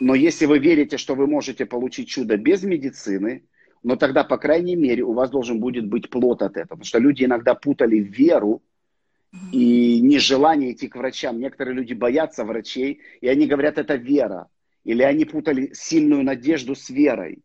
[0.00, 3.44] но если вы верите, что вы можете получить чудо без медицины,
[3.82, 6.78] но тогда, по крайней мере, у вас должен будет быть плод от этого.
[6.78, 8.62] Потому что люди иногда путали веру
[9.52, 11.38] и нежелание идти к врачам.
[11.38, 14.48] Некоторые люди боятся врачей, и они говорят, это вера.
[14.84, 17.42] Или они путали сильную надежду с верой.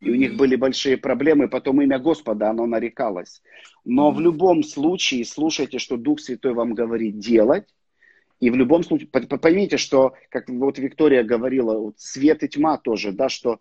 [0.00, 3.42] И у них были большие проблемы, потом имя Господа, оно нарекалось.
[3.84, 7.68] Но в любом случае, слушайте, что Дух Святой вам говорит делать,
[8.42, 13.12] и в любом случае, поймите, что, как вот Виктория говорила, вот свет и тьма тоже,
[13.12, 13.60] да, что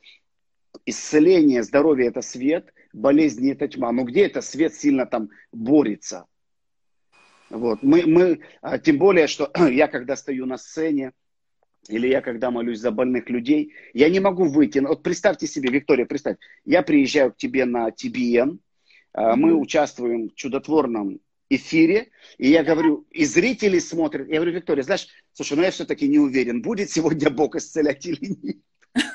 [0.87, 3.91] исцеление, здоровье– это свет, болезни– это тьма.
[3.91, 6.25] Но где это свет сильно там борется?
[7.51, 7.83] Вот.
[7.83, 11.11] Мы, мы, а, тем более, что я когда стою на сцене,
[11.87, 14.79] или я когда молюсь за больных людей, я не могу выйти.
[14.79, 18.57] Вот представьте себе, Виктория, представь, я приезжаю к тебе на TBN,
[19.13, 19.35] mm-hmm.
[19.35, 21.19] мы участвуем в чудотворном
[21.55, 26.07] эфире, и я говорю, и зрители смотрят, я говорю, Виктория, знаешь, слушай, ну я все-таки
[26.07, 28.57] не уверен, будет сегодня Бог исцелять или нет.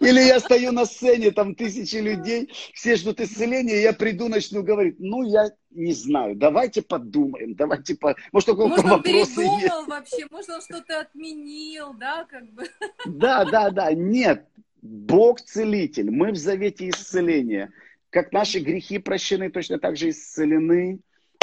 [0.00, 4.62] Или я стою на сцене, там тысячи людей, все ждут исцеления, и я приду, начну
[4.62, 8.14] говорить, ну, я не знаю, давайте подумаем, давайте, по...
[8.30, 9.74] может, у кого-то вопросы он есть.
[9.86, 12.68] вообще, может, он что-то отменил, да, как бы.
[13.06, 14.46] Да, да, да, нет,
[14.82, 17.72] Бог целитель, мы в завете исцеления.
[18.16, 21.00] Как наши грехи прощены, точно так же исцелены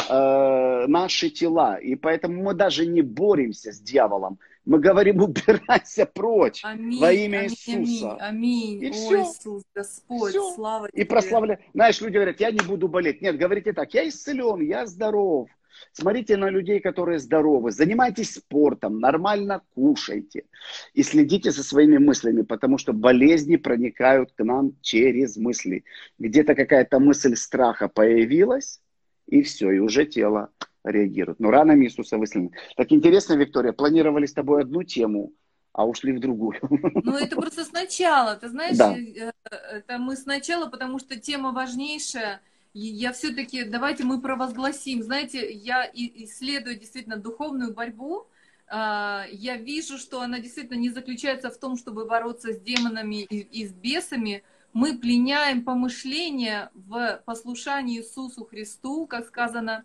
[0.08, 1.76] э, наши тела.
[1.76, 7.38] И поэтому мы даже не боремся с дьяволом, мы говорим, убирайся прочь аминь, во имя
[7.38, 8.16] аминь, Иисуса.
[8.16, 8.82] Аминь, аминь.
[8.82, 9.22] И О, все.
[9.22, 10.50] Иисус, Господь, все.
[10.50, 11.58] слава И прославляй.
[11.74, 13.22] Знаешь, люди говорят, я не буду болеть.
[13.22, 15.48] Нет, говорите так, я исцелен, я здоров.
[15.92, 17.70] Смотрите на людей, которые здоровы.
[17.70, 20.44] Занимайтесь спортом, нормально кушайте.
[20.92, 25.84] И следите за своими мыслями, потому что болезни проникают к нам через мысли.
[26.18, 28.80] Где-то какая-то мысль страха появилась,
[29.26, 30.50] и все, и уже тело
[30.84, 31.40] реагируют.
[31.40, 32.50] Но ранами Иисуса высланы.
[32.76, 35.32] Так интересно, Виктория, планировали с тобой одну тему,
[35.72, 36.58] а ушли в другую.
[37.02, 38.96] Ну, это просто сначала, ты знаешь, да.
[38.96, 39.32] Э,
[39.72, 42.40] это мы сначала, потому что тема важнейшая.
[42.74, 45.02] Я все-таки, давайте мы провозгласим.
[45.02, 48.26] Знаете, я исследую действительно духовную борьбу,
[48.66, 53.66] а, я вижу, что она действительно не заключается в том, чтобы бороться с демонами и,
[53.66, 54.42] с бесами.
[54.72, 59.84] Мы пленяем помышления в послушании Иисусу Христу, как сказано,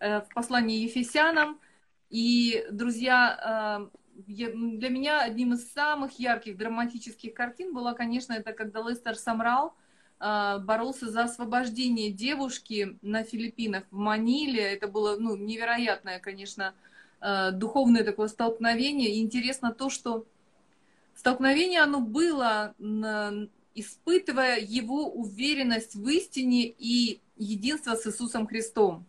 [0.00, 1.60] Э, в послании Ефесянам.
[2.08, 8.80] И, друзья, э, для меня одним из самых ярких драматических картин была, конечно, это когда
[8.80, 9.74] Лестер Самрал
[10.20, 14.62] боролся за освобождение девушки на Филиппинах, в Маниле.
[14.62, 16.74] Это было ну, невероятное, конечно,
[17.52, 19.14] духовное такое столкновение.
[19.14, 20.26] И интересно то, что
[21.14, 22.74] столкновение оно было,
[23.74, 29.06] испытывая его уверенность в истине и единство с Иисусом Христом.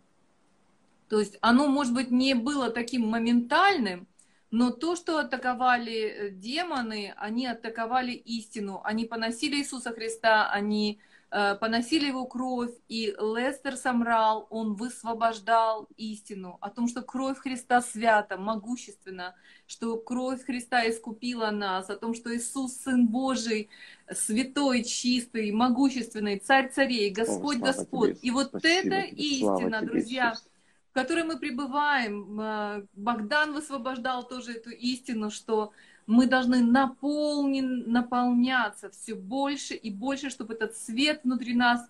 [1.10, 4.06] То есть оно, может быть, не было таким моментальным,
[4.52, 8.82] но то, что атаковали э, демоны, они атаковали истину.
[8.84, 16.58] Они поносили Иисуса Христа, они э, поносили его кровь, и Лестер Самрал, он высвобождал истину
[16.60, 19.34] о том, что кровь Христа свята, могущественна,
[19.66, 23.70] что кровь Христа искупила нас, о том, что Иисус, Сын Божий,
[24.12, 28.18] святой, чистый, могущественный, Царь царей, Господь О, Господь.
[28.18, 28.28] Тебе.
[28.28, 30.32] И вот Спасибо это истина, друзья.
[30.32, 30.51] Иисус
[30.92, 32.38] в которой мы пребываем.
[32.38, 35.72] Э, Богдан высвобождал тоже эту истину, что
[36.06, 41.88] мы должны наполнен, наполняться все больше и больше, чтобы этот свет внутри нас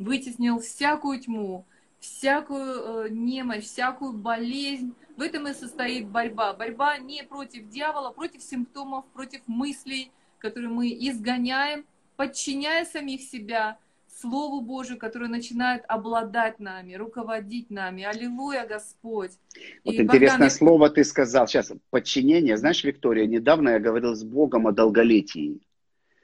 [0.00, 1.64] вытеснил всякую тьму,
[2.00, 4.94] всякую э, немощь, всякую болезнь.
[5.16, 6.52] В этом и состоит борьба.
[6.52, 11.84] Борьба не против дьявола, против симптомов, против мыслей, которые мы изгоняем,
[12.16, 13.78] подчиняя самих себя–
[14.20, 18.04] Слову Божию, которое начинает обладать нами, руководить нами.
[18.04, 19.32] Аллилуйя, Господь.
[19.84, 20.50] Вот и интересное Богдан...
[20.50, 21.46] слово ты сказал.
[21.48, 22.56] Сейчас, подчинение.
[22.56, 25.60] Знаешь, Виктория, недавно я говорил с Богом о долголетии.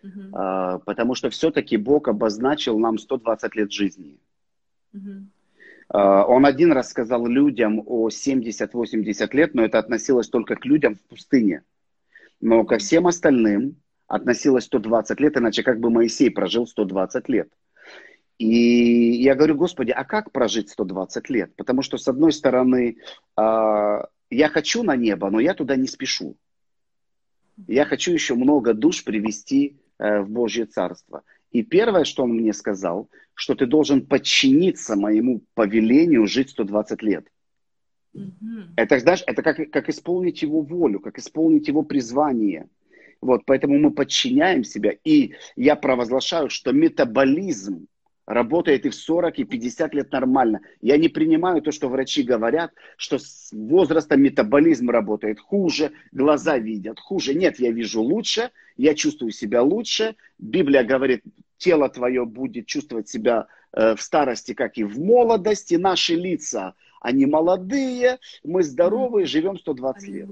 [0.02, 0.20] Угу.
[0.34, 4.18] А, потому что все-таки Бог обозначил нам 120 лет жизни.
[4.92, 5.26] Угу.
[5.88, 10.96] А, он один раз сказал людям о 70-80 лет, но это относилось только к людям
[10.96, 11.62] в пустыне.
[12.40, 17.48] Но ко всем остальным относилось 120 лет, иначе как бы Моисей прожил 120 лет.
[18.38, 21.56] И я говорю, Господи, а как прожить 120 лет?
[21.56, 22.98] Потому что, с одной стороны,
[23.34, 26.36] а, я хочу на небо, но я туда не спешу.
[27.66, 31.22] Я хочу еще много душ привести э, в Божье Царство.
[31.52, 37.26] И первое, что он мне сказал, что ты должен подчиниться моему повелению жить 120 лет.
[38.14, 38.72] Mm-hmm.
[38.76, 42.68] Это, знаешь, это как, как исполнить его волю, как исполнить его призвание.
[43.22, 44.92] Вот, поэтому мы подчиняем себя.
[45.04, 47.86] И я провозглашаю, что метаболизм
[48.26, 50.60] работает и в 40, и 50 лет нормально.
[50.80, 56.98] Я не принимаю то, что врачи говорят, что с возрастом метаболизм работает хуже, глаза видят
[57.00, 57.34] хуже.
[57.34, 60.16] Нет, я вижу лучше, я чувствую себя лучше.
[60.38, 61.22] Библия говорит,
[61.56, 65.76] тело твое будет чувствовать себя э, в старости, как и в молодости.
[65.76, 70.30] Наши лица, они молодые, мы здоровые, живем 120 лет.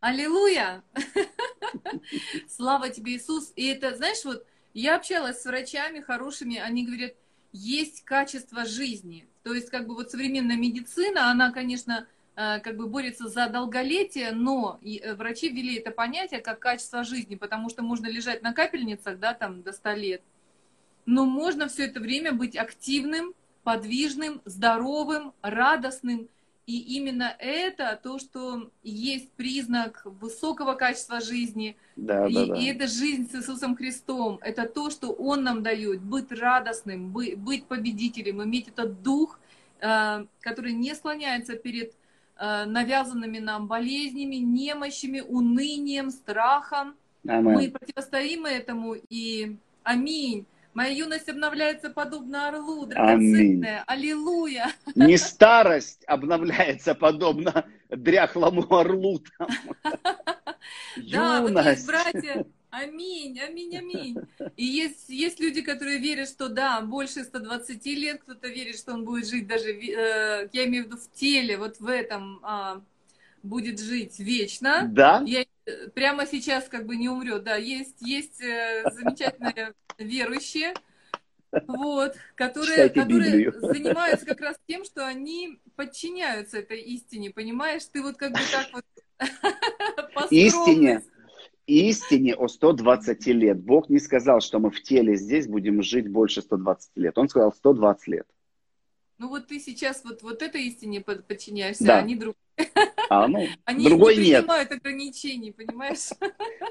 [0.00, 0.82] Аллилуйя!
[2.48, 3.52] Слава тебе, Иисус!
[3.54, 7.12] И это, знаешь, вот я общалась с врачами хорошими, они говорят,
[7.52, 9.26] есть качество жизни.
[9.42, 12.06] То есть, как бы вот современная медицина, она, конечно,
[12.36, 17.34] э, как бы борется за долголетие, но э, врачи ввели это понятие как качество жизни,
[17.34, 20.22] потому что можно лежать на капельницах, да, там до 100 лет,
[21.04, 26.28] но можно все это время быть активным, подвижным, здоровым, радостным,
[26.66, 31.76] и именно это то, что есть признак высокого качества жизни.
[31.96, 32.56] Да, и, да, да.
[32.56, 34.38] и это жизнь с Иисусом Христом.
[34.42, 36.00] Это то, что Он нам дает.
[36.00, 39.40] Быть радостным, быть, быть победителем, иметь этот дух,
[39.80, 41.94] э, который не склоняется перед
[42.36, 46.94] э, навязанными нам болезнями, немощами, унынием, страхом.
[47.26, 47.54] Амен.
[47.54, 48.94] Мы противостоим этому.
[49.08, 50.46] И аминь.
[50.74, 53.84] Моя юность обновляется подобно орлу, драгоценная.
[53.86, 54.72] Аллилуйя.
[54.94, 59.20] Не старость обновляется подобно дряхлому орлу.
[59.38, 59.48] Там.
[60.96, 64.16] Да, вот есть братья, аминь, аминь, аминь.
[64.56, 69.04] И есть, есть люди, которые верят, что да, больше 120 лет, кто-то верит, что он
[69.04, 72.82] будет жить даже, э, я имею в виду в теле, вот в этом а,
[73.42, 74.88] будет жить вечно.
[74.90, 75.22] Да.
[75.26, 77.56] Я, э, прямо сейчас как бы не умрет, да.
[77.56, 80.74] Есть, есть э, замечательные верующие,
[81.66, 87.84] вот, которые, которые занимаются как раз тем, что они подчиняются этой истине, понимаешь?
[87.84, 88.84] Ты вот как бы так вот
[90.30, 91.02] Истине,
[91.66, 93.60] истине о 120 лет.
[93.60, 97.18] Бог не сказал, что мы в теле здесь будем жить больше 120 лет.
[97.18, 98.26] Он сказал 120 лет.
[99.18, 101.98] Ну вот ты сейчас вот, вот этой истине подчиняешься, да.
[101.98, 102.36] а они друг.
[103.12, 104.40] А, ну, они другой не нет.
[104.40, 106.08] принимают ограничений, понимаешь?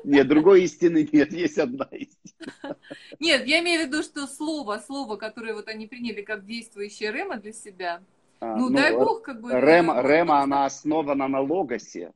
[0.03, 2.77] Нет, другой истины нет, есть одна истина.
[3.19, 7.37] Нет, я имею в виду, что слово, слово, которое вот они приняли как действующее Рема
[7.37, 8.01] для себя,
[8.39, 9.51] А, ну, дай бог, как бы...
[9.51, 12.11] Рема, э, Рема, она основана на логосе.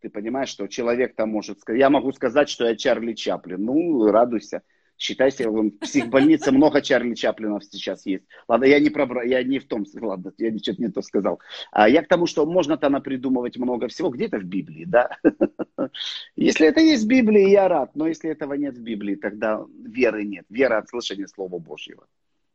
[0.00, 3.64] Ты понимаешь, что человек там может сказать, я могу сказать, что я Чарли Чаплин.
[3.64, 4.62] Ну, радуйся.
[5.02, 8.22] Считайся, в психбольнице много Чарли Чаплинов сейчас есть.
[8.46, 11.40] Ладно, я не про, я не в том, ладно, я что-то не то сказал.
[11.72, 15.18] А я к тому, что можно-то напридумывать много всего, где-то в Библии, да?
[16.36, 20.24] Если это есть в Библии, я рад, но если этого нет в Библии, тогда веры
[20.24, 20.44] нет.
[20.48, 22.06] Вера от слышания Слова Божьего.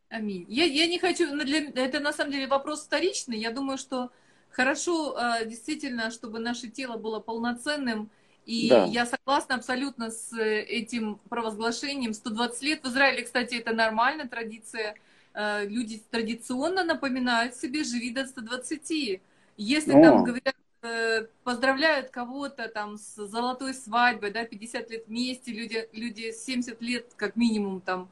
[0.07, 0.45] Аминь.
[0.47, 3.37] Я, я не хочу, ну, для, это на самом деле вопрос вторичный.
[3.37, 4.09] Я думаю, что
[4.51, 8.09] хорошо а, действительно, чтобы наше тело было полноценным,
[8.47, 8.85] и Да.
[8.85, 12.13] я согласна абсолютно с э, этим провозглашением.
[12.13, 14.95] 120 лет в Израиле, кстати, это нормально, традиция.
[15.33, 19.21] Э, Люди традиционно напоминают себе «живи до 120».
[19.57, 20.01] Если О.
[20.01, 26.31] там говорят, э, поздравляют кого-то там с золотой свадьбой, да, 50 лет вместе, люди, люди
[26.31, 28.09] 70 лет как минимум там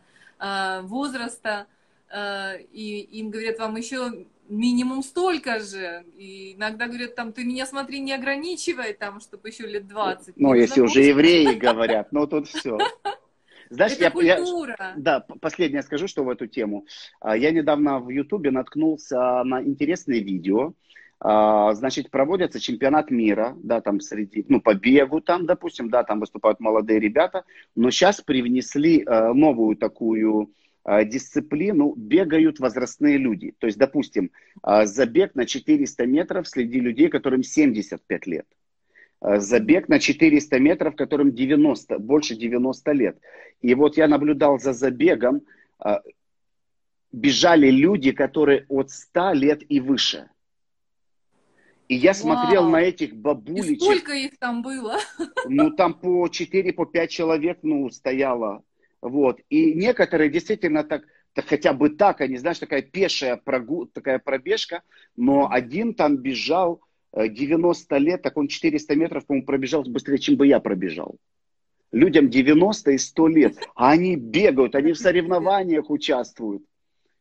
[0.84, 1.66] возраста,
[2.14, 6.06] и им говорят, вам еще минимум столько же.
[6.18, 10.38] И иногда говорят, там, ты меня, смотри, не ограничивай, там, чтобы еще лет 20.
[10.38, 12.78] Ну, если уже евреи говорят, ну тут все.
[13.70, 14.94] Знаешь, Это я, я- культура.
[14.96, 16.86] да, п- последнее скажу, что в эту тему.
[17.20, 20.74] А, Я недавно в Ютубе наткнулся на интересное видео.
[21.20, 26.20] А, Значит, проводится чемпионат мира, да, там среди, ну, по бегу там, допустим, да, там
[26.20, 27.44] выступают молодые ребята,
[27.76, 30.52] но сейчас привнесли э, новую такую
[31.04, 33.54] дисциплину, бегают возрастные люди.
[33.58, 34.32] То есть, допустим,
[34.64, 38.46] э, забег на 400 метров среди людей, которым 75 лет.
[39.22, 43.18] Э, Забег на 400 метров, которым 90, больше 90 лет.
[43.62, 45.42] И вот я наблюдал за забегом,
[45.84, 45.98] э,
[47.12, 50.30] бежали люди, которые от 100 лет и выше.
[51.88, 52.72] И я смотрел Вау.
[52.72, 54.98] на этих И бабулечек, сколько их там было?
[55.48, 58.64] ну там по 4, по 5 человек, ну, стояло.
[59.06, 59.40] Вот.
[59.50, 64.82] И некоторые действительно так, так хотя бы так, они, знаешь, такая пешая прогу, такая пробежка,
[65.16, 66.82] но один там бежал
[67.14, 71.18] э, 90 лет, так он 400 метров, по-моему, пробежал быстрее, чем бы я пробежал.
[71.92, 76.64] Людям 90 и 100 лет, а они бегают, они в соревнованиях участвуют.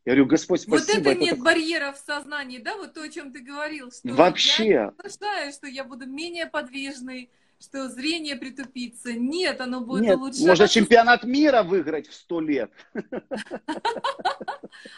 [0.06, 1.10] Я говорю, Господь, Вот спасибо.
[1.10, 4.68] это нет так- барьеров в сознании, да, вот то, о чем ты говорил, что Вообще.
[4.68, 7.28] я не что я буду менее подвижный,
[7.60, 9.12] что зрение притупится.
[9.12, 10.46] Нет, оно будет Нет, улучшаться.
[10.46, 12.70] можно чемпионат мира выиграть в 100 лет.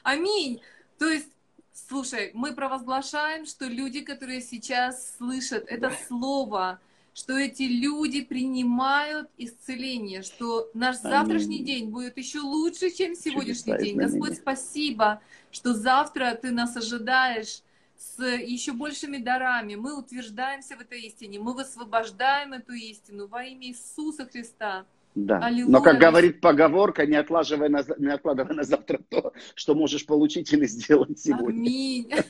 [0.03, 0.61] Аминь.
[0.99, 1.29] То есть,
[1.73, 6.81] слушай, мы провозглашаем, что люди, которые сейчас слышат это слово,
[7.15, 11.11] что эти люди принимают исцеление, что наш Аминь.
[11.11, 13.97] завтрашний день будет еще лучше, чем сегодняшний Чудеса день.
[13.97, 17.63] Господь, спасибо, что завтра ты нас ожидаешь
[17.99, 19.75] с еще большими дарами.
[19.75, 24.87] Мы утверждаемся в этой истине, мы высвобождаем эту истину во имя Иисуса Христа.
[25.15, 25.39] Да.
[25.39, 25.73] Аллилуйя.
[25.73, 30.53] Но, как говорит поговорка, не, отлаживай на, не откладывай на завтра то, что можешь получить
[30.53, 31.59] или сделать сегодня.
[31.59, 32.11] Аминь.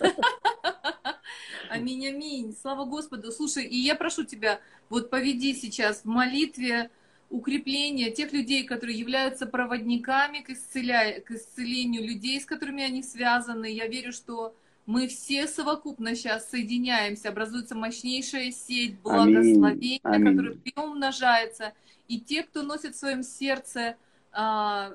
[1.69, 2.57] Аминь, аминь.
[2.61, 3.33] Слава Господу.
[3.33, 6.91] Слушай, и я прошу тебя, вот поведи сейчас в молитве
[7.29, 11.21] укрепления тех людей, которые являются проводниками к, исцеля...
[11.21, 13.67] к исцелению людей, с которыми они связаны.
[13.67, 14.55] Я верю, что
[14.87, 20.37] Мы все совокупно сейчас соединяемся, образуется мощнейшая сеть благословения, Аминь.
[20.37, 21.73] которая приумножается.
[22.07, 23.97] И те, кто носит в своем сердце
[24.31, 24.93] а,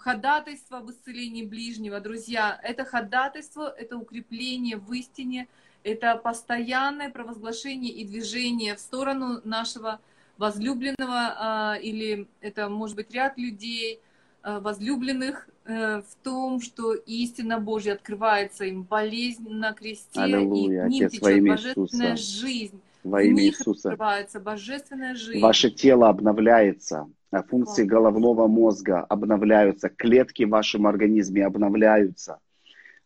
[0.00, 5.48] ходатайство об исцелении ближнего, друзья, это ходатайство, это укрепление в истине,
[5.82, 10.00] это постоянное провозглашение и движение в сторону нашего
[10.36, 14.00] возлюбленного, а, или это может быть ряд людей,
[14.42, 20.90] а, возлюбленных в том, что истина Божья открывается им, болезнь на кресте, Аллилуйя, и к
[20.90, 22.46] ним Отец, течет божественная Иисуса.
[22.46, 22.80] жизнь.
[23.04, 23.90] Во имя Иисуса.
[23.90, 25.40] открывается божественная жизнь.
[25.40, 32.38] Ваше тело обновляется, а функции головного мозга обновляются, клетки в вашем организме обновляются.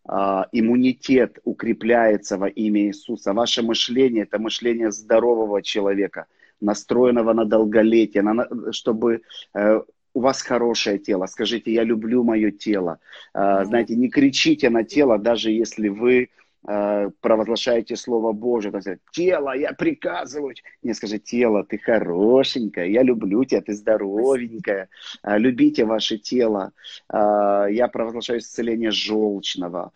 [0.05, 3.33] А, иммунитет укрепляется во имя Иисуса.
[3.33, 6.27] Ваше мышление– это мышление здорового человека,
[6.61, 9.23] настроенного на долголетие, на, чтобы
[9.55, 9.81] э,
[10.15, 11.27] у вас хорошее тело.
[11.27, 12.99] Скажите, я люблю мое тело.
[13.33, 16.31] А, знаете, не кричите на тело, даже если вы
[16.63, 20.55] провозглашаете Слово Божие, то есть, тело, я приказываю.
[20.83, 24.89] Не скажи, тело, ты хорошенькая, я люблю тебя, ты здоровенькая,
[25.23, 26.73] э, любите ваше тело.
[27.13, 29.93] Э, я провозглашаю исцеление желчного,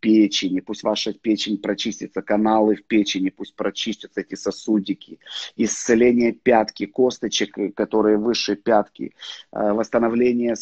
[0.00, 5.18] печени, пусть ваша печень прочистится, каналы в печени, пусть прочистятся эти сосудики.
[5.56, 9.14] Исцеление пятки, косточек, которые выше пятки,
[9.52, 10.56] восстановление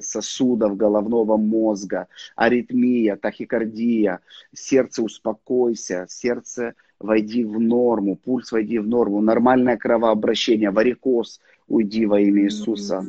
[0.00, 4.15] сосудов головного мозга, аритмия, тахикардия,
[4.54, 12.20] сердце успокойся, сердце войди в норму, пульс войди в норму, нормальное кровообращение, варикоз уйди во
[12.20, 13.04] имя Иисуса.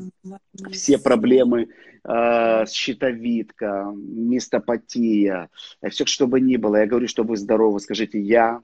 [0.71, 1.69] Все проблемы
[2.03, 5.49] э, щитовидка, мистопатия,
[5.89, 8.61] все, что бы ни было, я говорю, что вы здоровы, скажите, я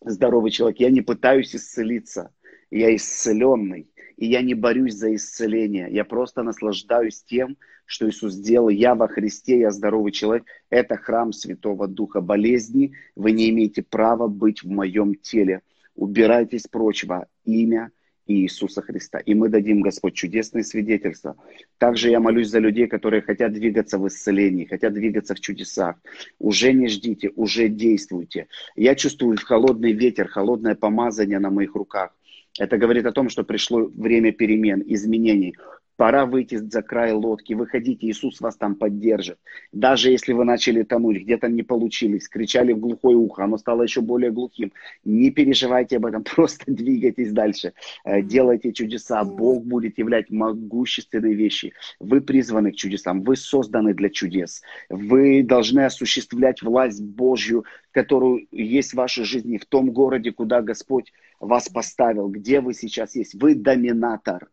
[0.00, 2.30] здоровый человек, я не пытаюсь исцелиться,
[2.70, 7.56] я исцеленный, и я не борюсь за исцеление, я просто наслаждаюсь тем,
[7.86, 8.68] что Иисус сделал.
[8.68, 10.44] Я во Христе, я здоровый человек.
[10.70, 12.92] Это храм Святого Духа болезни.
[13.14, 15.60] Вы не имеете права быть в моем теле.
[15.94, 17.90] Убирайтесь прочь во имя
[18.26, 19.18] Иисуса Христа.
[19.18, 21.36] И мы дадим, Господь, чудесные свидетельства.
[21.78, 25.96] Также я молюсь за людей, которые хотят двигаться в исцелении, хотят двигаться в чудесах.
[26.38, 28.46] Уже не ждите, уже действуйте.
[28.76, 32.16] Я чувствую холодный ветер, холодное помазание на моих руках.
[32.58, 35.56] Это говорит о том, что пришло время перемен, изменений.
[35.96, 39.38] Пора выйти за край лодки, выходите, Иисус вас там поддержит.
[39.70, 44.00] Даже если вы начали тонуть, где-то не получилось, кричали в глухое ухо, оно стало еще
[44.00, 44.72] более глухим.
[45.04, 47.74] Не переживайте об этом, просто двигайтесь дальше.
[48.04, 51.72] Э, делайте чудеса, Бог будет являть могущественные вещи.
[52.00, 54.62] Вы призваны к чудесам, вы созданы для чудес.
[54.88, 61.12] Вы должны осуществлять власть Божью, которую есть в вашей жизни, в том городе, куда Господь
[61.38, 63.34] вас поставил, где вы сейчас есть.
[63.34, 64.48] Вы доминатор.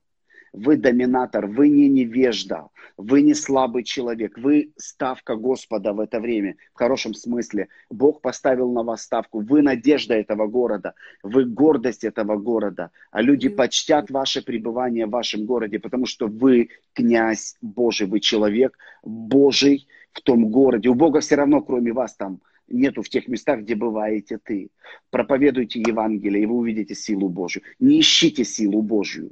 [0.54, 6.58] Вы доминатор, вы не невежда, вы не слабый человек, вы ставка Господа в это время,
[6.74, 7.70] в хорошем смысле.
[7.90, 10.94] Бог поставил на вас ставку, вы надежда этого города,
[11.24, 16.70] вы гордость этого города, а люди почтят ваше пребывание в вашем городе, потому что вы
[16.94, 20.90] князь Божий, вы человек Божий в том городе.
[20.90, 24.70] У Бога все равно, кроме вас, там нету в тех местах, где бываете ты.
[25.12, 27.64] Проповедуйте Евангелие, и вы увидите силу Божью.
[27.80, 29.32] Не ищите силу Божью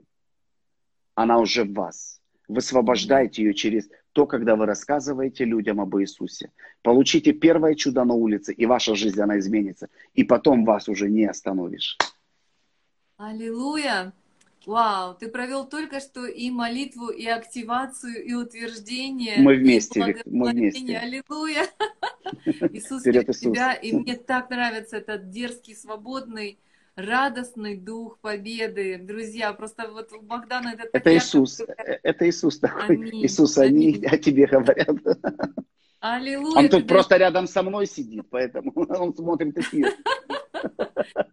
[1.19, 2.21] она уже в вас.
[2.47, 6.51] Высвобождаете ее через то, когда вы рассказываете людям об Иисусе.
[6.81, 9.89] Получите первое чудо на улице, и ваша жизнь, она изменится.
[10.13, 11.97] И потом вас уже не остановишь.
[13.17, 14.13] Аллилуйя!
[14.65, 19.39] Вау, ты провел только что и молитву, и активацию, и утверждение.
[19.39, 20.97] Мы вместе, Вик, мы вместе.
[20.97, 21.67] Аллилуйя!
[22.71, 26.59] Иисус, тебя, и мне так нравится этот дерзкий, свободный,
[26.99, 28.97] радостный дух победы.
[28.97, 30.89] Друзья, просто вот у Богдана это...
[30.91, 31.73] Это Иисус, ярко...
[31.81, 32.95] Э, это Иисус такой.
[32.95, 33.25] Аминь.
[33.25, 34.05] Иисус, они Аминь.
[34.05, 34.89] о тебе говорят.
[35.99, 36.57] Аллилуйя.
[36.57, 39.93] Он тут просто рядом со мной сидит, поэтому он смотрит эфир.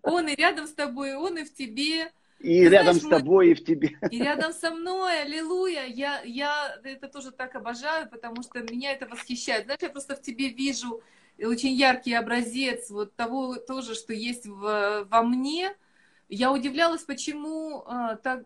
[0.02, 2.10] Он и рядом с тобой, он и в тебе.
[2.40, 3.52] И Ты рядом знаешь, с тобой, мы...
[3.52, 3.98] и в тебе.
[4.10, 5.86] И рядом со мной, аллилуйя.
[5.86, 9.64] Я, я это тоже так обожаю, потому что меня это восхищает.
[9.64, 11.00] Знаешь, я просто в тебе вижу
[11.38, 15.74] очень яркий образец вот того тоже, что есть в, во мне.
[16.28, 18.44] Я удивлялась, почему а, так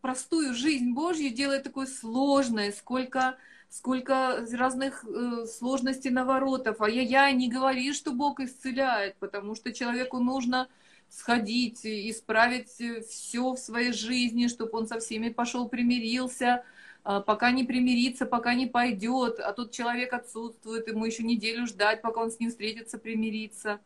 [0.00, 3.36] простую жизнь Божью делает такой сложной, сколько,
[3.68, 6.80] сколько разных э, сложностей наворотов.
[6.80, 10.68] А я, я не говори, что Бог исцеляет, потому что человеку нужно
[11.08, 12.70] сходить, исправить
[13.08, 16.64] все в своей жизни, чтобы он со всеми пошел, примирился,
[17.02, 22.22] пока не примирится, пока не пойдет, а тут человек отсутствует, ему еще неделю ждать, пока
[22.22, 23.80] он с ним встретится, примирится.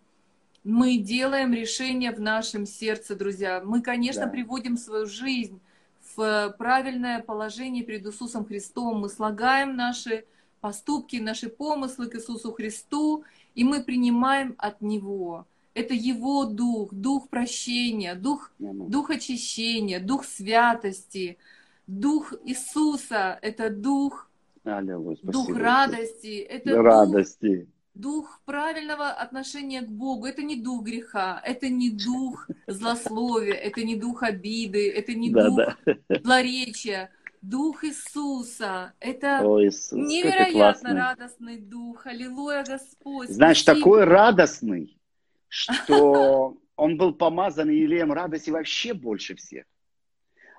[0.65, 3.62] Мы делаем решение в нашем сердце, друзья.
[3.65, 4.31] Мы, конечно, да.
[4.31, 5.61] приводим свою жизнь
[6.17, 9.01] в правильное положение перед Иисусом Христом.
[9.01, 10.25] Мы слагаем наши
[10.61, 15.47] поступки, наши помыслы к Иисусу Христу, и мы принимаем от Него.
[15.75, 21.37] Это Его Дух, Дух прощения, Дух, Дух очищения, Дух святости,
[21.87, 24.28] Дух Иисуса, это Дух,
[24.64, 27.68] Аллилуйя, Дух радости, это радости.
[27.95, 30.26] Дух, дух правильного отношения к Богу.
[30.26, 35.49] Это не дух греха, это не дух злословия, это не дух обиды, это не да,
[35.49, 35.97] дух да.
[36.22, 37.11] злоречия.
[37.43, 38.95] Дух Иисуса.
[39.01, 42.07] Это О, Иисус, невероятно радостный дух.
[42.07, 43.28] Аллилуйя, Господь.
[43.28, 43.85] Знаешь, спасибо.
[43.85, 44.99] такой радостный,
[45.49, 49.66] что он был помазан елеем радости вообще больше всех.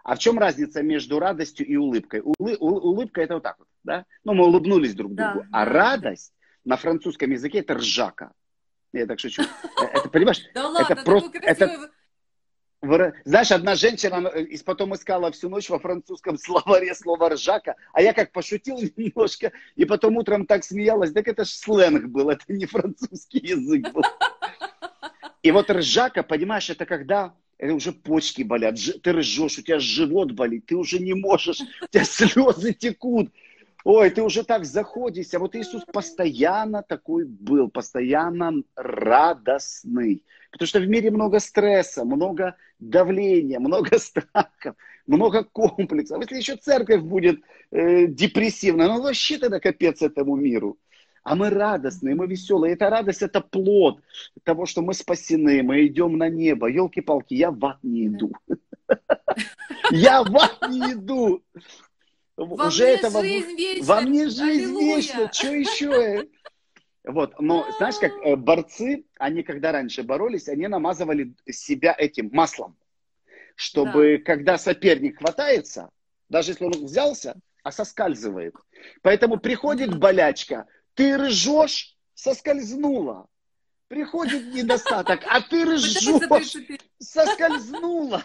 [0.06, 2.22] А в чем разница между радостью и улыбкой?
[2.24, 4.06] Улы, улыбка это вот так вот, да?
[4.24, 5.40] Ну, мы улыбнулись друг другу.
[5.40, 5.72] Да, а да.
[5.72, 6.32] радость
[6.64, 8.32] на французском языке это ржака.
[8.94, 9.42] Я так шучу.
[9.42, 10.44] Э, это, понимаешь?
[10.54, 11.90] Да ладно, это просто, это,
[13.26, 18.14] знаешь, одна женщина и потом искала всю ночь во французском словаре слово «ржака», а я
[18.14, 22.68] как пошутил немножко, и потом утром так смеялась, так это ж сленг был, это не
[22.68, 24.04] французский язык был.
[25.42, 30.32] И вот ржака, понимаешь, это когда это уже почки болят, ты ржешь, у тебя живот
[30.32, 33.32] болит, ты уже не можешь, у тебя слезы текут.
[33.84, 35.38] Ой, ты уже так заходишься.
[35.38, 40.24] Вот Иисус постоянно такой был, постоянно радостный.
[40.52, 44.76] Потому что в мире много стресса, много давления, много страхов,
[45.06, 46.20] много комплексов.
[46.22, 47.42] Если еще церковь будет
[47.72, 50.80] э, депрессивная, ну вообще тогда капец этому миру.
[51.26, 52.76] А мы радостные, мы веселые.
[52.76, 54.00] Эта радость– это плод
[54.44, 56.68] того, что мы спасены, мы идем на небо.
[56.68, 58.32] Елки-палки, я в ад не иду.
[59.90, 61.44] Я в ад не иду.
[62.38, 63.24] Уже мне этого.
[63.82, 65.32] Во мне жизнь вечна.
[65.34, 66.30] Что еще?
[67.04, 72.78] Вот, но знаешь, как э, борцы, они когда раньше боролись, они намазывали себя этим маслом,
[73.56, 74.24] чтобы да.
[74.24, 75.90] когда соперник хватается,
[76.30, 78.56] даже если он взялся, а соскальзывает.
[79.02, 80.66] Поэтому приходит болячка,
[80.96, 83.28] ты ржешь, соскользнула.
[83.88, 86.56] Приходит недостаток, а ты ржешь,
[86.98, 88.24] соскользнула.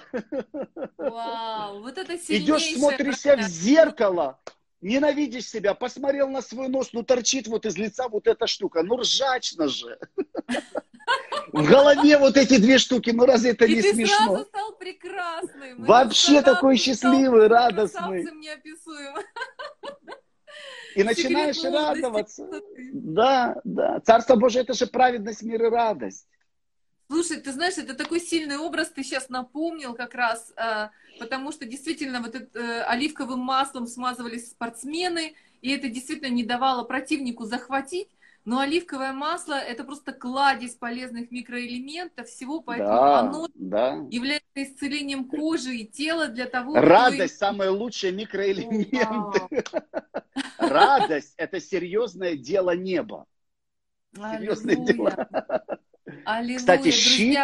[0.96, 4.40] Вау, вот это Идешь, смотришься в зеркало,
[4.80, 8.96] ненавидишь себя, посмотрел на свой нос, ну торчит вот из лица вот эта штука, ну
[8.96, 9.98] ржачно же.
[11.52, 14.16] В голове вот эти две штуки, ну разве это и не ты смешно?
[14.16, 15.84] сразу стал прекрасным.
[15.84, 18.22] Вообще такой счастливый, радостный.
[18.32, 19.24] неописуемый.
[20.94, 22.48] И начинаешь радоваться.
[22.92, 24.00] Да, да.
[24.00, 26.26] Царство Божие это же праведность, мир и радость.
[27.10, 31.64] Слушай, ты знаешь, это такой сильный образ ты сейчас напомнил как раз, а, потому что
[31.64, 38.08] действительно вот это, э, оливковым маслом смазывались спортсмены, и это действительно не давало противнику захватить.
[38.44, 44.06] Но оливковое масло это просто кладезь полезных микроэлементов всего, поэтому да, оно да.
[44.10, 47.52] является исцелением кожи и тела для того, Радость чтобы...
[47.52, 49.36] самый лучший микроэлемент.
[50.58, 53.26] Радость это серьезное дело неба.
[54.14, 55.28] Серьезное дело.
[56.56, 57.38] Кстати, щит,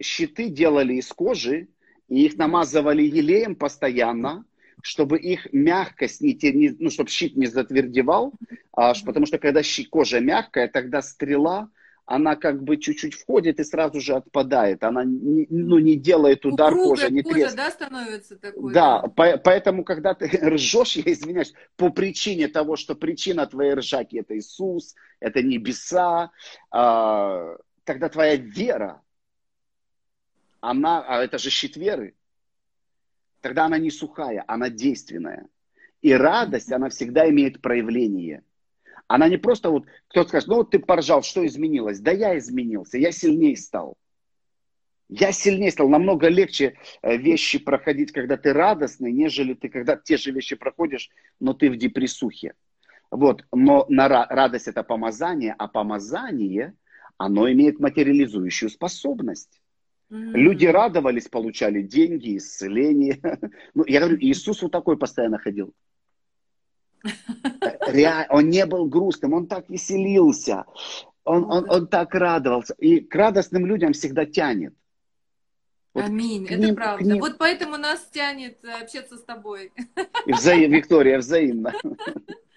[0.00, 1.68] щиты делали из кожи,
[2.08, 4.44] и их намазывали елеем постоянно,
[4.82, 8.32] чтобы их мягкость, не, не, ну, чтобы щит не затвердевал,
[8.72, 11.70] а, потому что когда щит, кожа мягкая, тогда стрела,
[12.10, 14.82] она как бы чуть-чуть входит и сразу же отпадает.
[14.82, 18.72] Она не, ну, не делает удар Упругая кожа, не кожа, да, становится такой?
[18.72, 24.18] Да, по, поэтому, когда ты ржешь, я извиняюсь, по причине того, что причина твоей ржаки
[24.18, 26.32] это Иисус, это небеса,
[26.72, 29.02] а, тогда твоя вера,
[30.60, 32.14] она, а это же щит веры,
[33.40, 35.46] тогда она не сухая, она действенная.
[36.02, 38.42] И радость, она всегда имеет проявление.
[39.06, 42.00] Она не просто вот, кто-то скажет, ну вот ты поржал, что изменилось?
[42.00, 43.96] Да я изменился, я сильнее стал.
[45.08, 50.16] Я сильнее стал, намного легче э, вещи проходить, когда ты радостный, нежели ты, когда те
[50.16, 51.10] же вещи проходишь,
[51.40, 52.54] но ты в депрессухе.
[53.10, 56.74] Вот, но на радость это помазание, а помазание,
[57.18, 59.59] оно имеет материализующую способность.
[60.10, 60.32] Mm-hmm.
[60.32, 63.20] Люди радовались, получали деньги, исцеление.
[63.74, 65.72] Ну, я говорю, Иисус вот такой постоянно ходил.
[67.86, 70.64] Реально, он не был грустным, он так веселился,
[71.24, 72.74] он, он, он так радовался.
[72.78, 74.74] И к радостным людям всегда тянет.
[75.94, 77.16] Вот Аминь, это ним, правда.
[77.16, 79.72] Вот поэтому нас тянет общаться с тобой.
[80.26, 81.72] Взаим, Виктория, взаимно.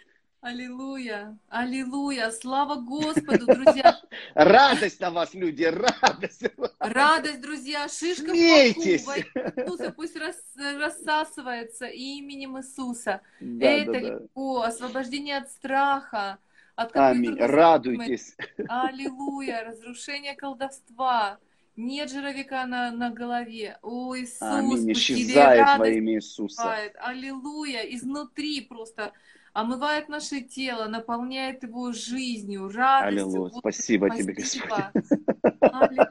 [0.44, 3.98] Аллилуйя, аллилуйя, слава Господу, друзья.
[4.36, 6.44] Радость на вас, люди, радость.
[6.80, 9.06] Радость, друзья, шишка Смейтесь.
[9.06, 13.22] в Иисуса пусть рас, рассасывается именем Иисуса.
[13.39, 14.68] Да, Это да, легко, да.
[14.68, 16.39] освобождение от страха,
[16.76, 18.36] от Аминь, радуйтесь.
[18.68, 21.39] Аллилуйя, разрушение колдовства,
[21.78, 23.78] нет жировика на, на голове.
[23.82, 24.91] О, Иисус, Аминь.
[24.91, 26.64] Исчезает во имя Иисуса.
[26.64, 26.96] бывает.
[27.00, 27.84] Аллилуйя.
[27.84, 29.14] Изнутри просто
[29.54, 33.08] омывает наше тело, наполняет его жизнью, радостью.
[33.08, 33.39] Аллилуйя.
[33.39, 34.91] Вот Спасибо тебе, спасибо.
[34.93, 36.10] Господь.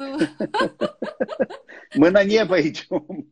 [0.00, 0.30] Аллилуйя.
[1.94, 3.28] Мы на небо идем.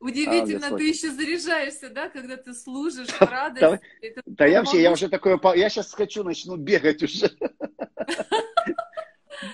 [0.00, 0.80] Удивительно, Господь.
[0.80, 3.60] ты еще заряжаешься, да, когда ты служишь в радость.
[3.60, 7.30] Да, Это Да я вообще, я уже такое, я сейчас хочу, начну бегать уже.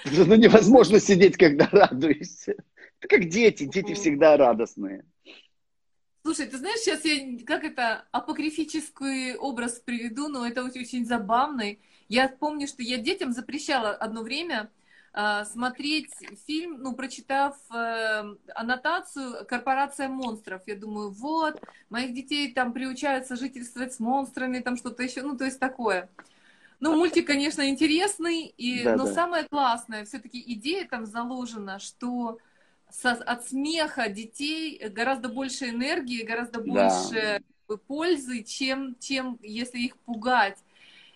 [0.04, 2.54] Ну невозможно сидеть, когда радуешься.
[2.98, 5.04] Это как дети, дети всегда радостные.
[6.22, 11.80] Слушай, ты знаешь, сейчас я как это апокрифический образ приведу, но это очень, очень забавный.
[12.08, 14.70] Я помню, что я детям запрещала одно время
[15.12, 16.10] а, смотреть
[16.46, 20.62] фильм, ну, прочитав э, аннотацию «Корпорация монстров».
[20.66, 25.44] Я думаю, вот, моих детей там приучают сожительствовать с монстрами, там что-то еще, ну, то
[25.44, 26.10] есть такое.
[26.80, 29.12] Ну, мультик, конечно, интересный, и, Да, но да.
[29.12, 32.38] самое классное, все-таки идея там заложена, что
[32.92, 36.88] со- от смеха детей гораздо больше энергии, гораздо Да.
[36.88, 37.42] больше
[37.86, 40.58] пользы, чем, чем если их пугать.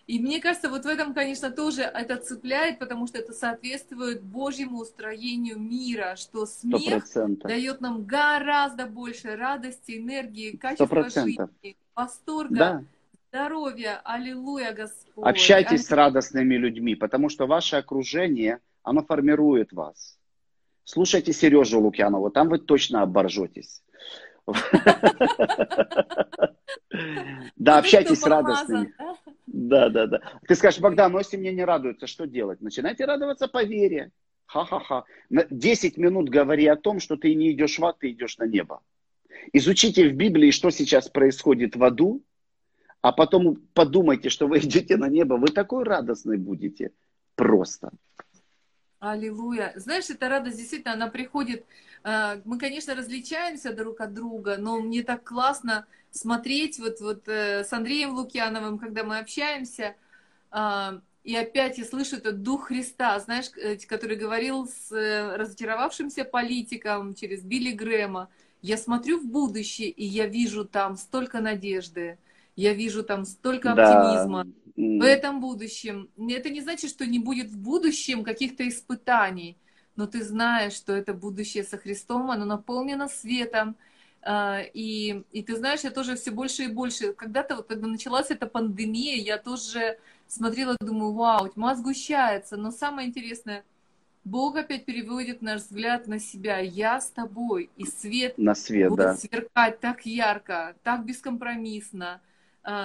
[0.07, 4.77] И мне кажется, вот в этом, конечно, тоже это цепляет, потому что это соответствует Божьему
[4.79, 7.49] устроению мира, что смех процентов.
[7.49, 11.49] дает нам гораздо больше радости, энергии, качества процентов.
[11.63, 12.83] жизни, восторга, Да.
[13.31, 13.99] здоровья.
[14.03, 15.25] Аллилуйя, Господь.
[15.25, 20.17] Общайтесь с радостными людьми, потому что ваше окружение, оно формирует вас.
[20.85, 23.83] Слушайте Сережу Лукьянова, там вы точно оборжетесь.
[27.55, 28.93] Да, общайтесь с радостными.
[29.47, 29.89] да?
[29.89, 30.21] Да, да.
[30.47, 32.61] Ты скажешь, Богдан, но если мне не радуется, что делать?
[32.61, 34.11] Начинайте радоваться по вере.
[34.45, 35.05] Ха-ха-ха.
[35.29, 38.45] На 10 минут говори о том, что ты не идешь в ад, ты идешь на
[38.45, 38.81] небо.
[39.53, 42.23] Изучите в Библии, что сейчас происходит в аду,
[43.01, 45.33] а потом подумайте, что вы идете на небо.
[45.35, 46.91] Вы такой радостный будете.
[47.35, 47.91] Просто.
[49.11, 49.71] Аллилуйя.
[49.75, 51.65] Знаешь, эта радость действительно, она приходит.
[52.03, 57.63] э, Мы, конечно, различаемся друг от друга, но мне так классно смотреть вот, вот э,
[57.63, 59.95] с Андреем Лукьяновым, когда мы общаемся,
[60.51, 67.13] а, и опять я слышу этот дух Христа, знаешь, э, который говорил с разочаровавшимся политиком
[67.15, 68.29] через Билли Грэма.
[68.61, 72.17] Я смотрю в будущее, и я вижу там столько надежды,
[72.55, 73.83] я вижу там столько Да.
[73.83, 74.47] оптимизма.
[74.75, 76.09] В этом будущем.
[76.17, 79.57] Это не значит, что не будет в будущем каких-то испытаний,
[79.95, 83.75] но ты знаешь, что это будущее со Христом, оно наполнено светом.
[84.21, 87.13] А, И, и ты знаешь, я тоже все больше и больше.
[87.13, 89.97] Когда-то, вот, когда началась эта пандемия, я тоже
[90.27, 92.57] смотрела, думаю, вау, тьма сгущается.
[92.57, 93.63] Но самое интересное,
[94.23, 96.59] Бог опять переводит наш взгляд на себя.
[96.59, 99.15] Я с тобой, и свет На свет, будет да.
[99.15, 102.21] сверкать так ярко, так бескомпромиссно,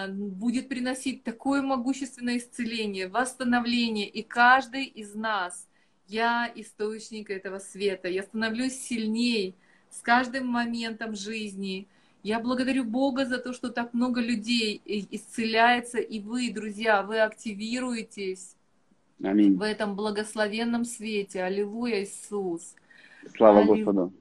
[0.08, 4.08] будет приносить такое могущественное исцеление, восстановление.
[4.08, 5.66] И каждый из нас,
[6.08, 9.54] я источник этого света, я становлюсь сильней
[9.88, 11.86] с каждым моментом жизни.
[12.22, 17.20] Я благодарю Бога за то, что так много людей и- исцеляется, и вы, друзья, вы
[17.20, 18.56] активируетесь
[19.22, 19.56] Аминь.
[19.56, 21.42] в этом благословенном свете.
[21.42, 22.74] Аллилуйя, Иисус.
[23.34, 23.84] Слава Аллилуйя.
[23.84, 24.12] Господу.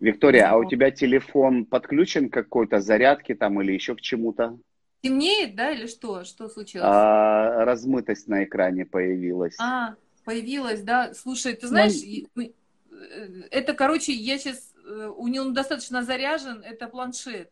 [0.00, 4.58] Виктория, а у тебя телефон подключен к какой-то зарядке там или еще к чему-то?
[5.02, 6.24] Темнеет, да, или что?
[6.24, 6.88] Что случилось?
[6.88, 9.56] А, размытость на экране появилась.
[9.60, 9.94] А,
[10.24, 11.14] появилась, да.
[11.14, 11.94] Слушай, ты Ну, знаешь,
[12.36, 14.72] э, это, короче, я сейчас,
[15.16, 17.50] у него достаточно заряжен, это планшет.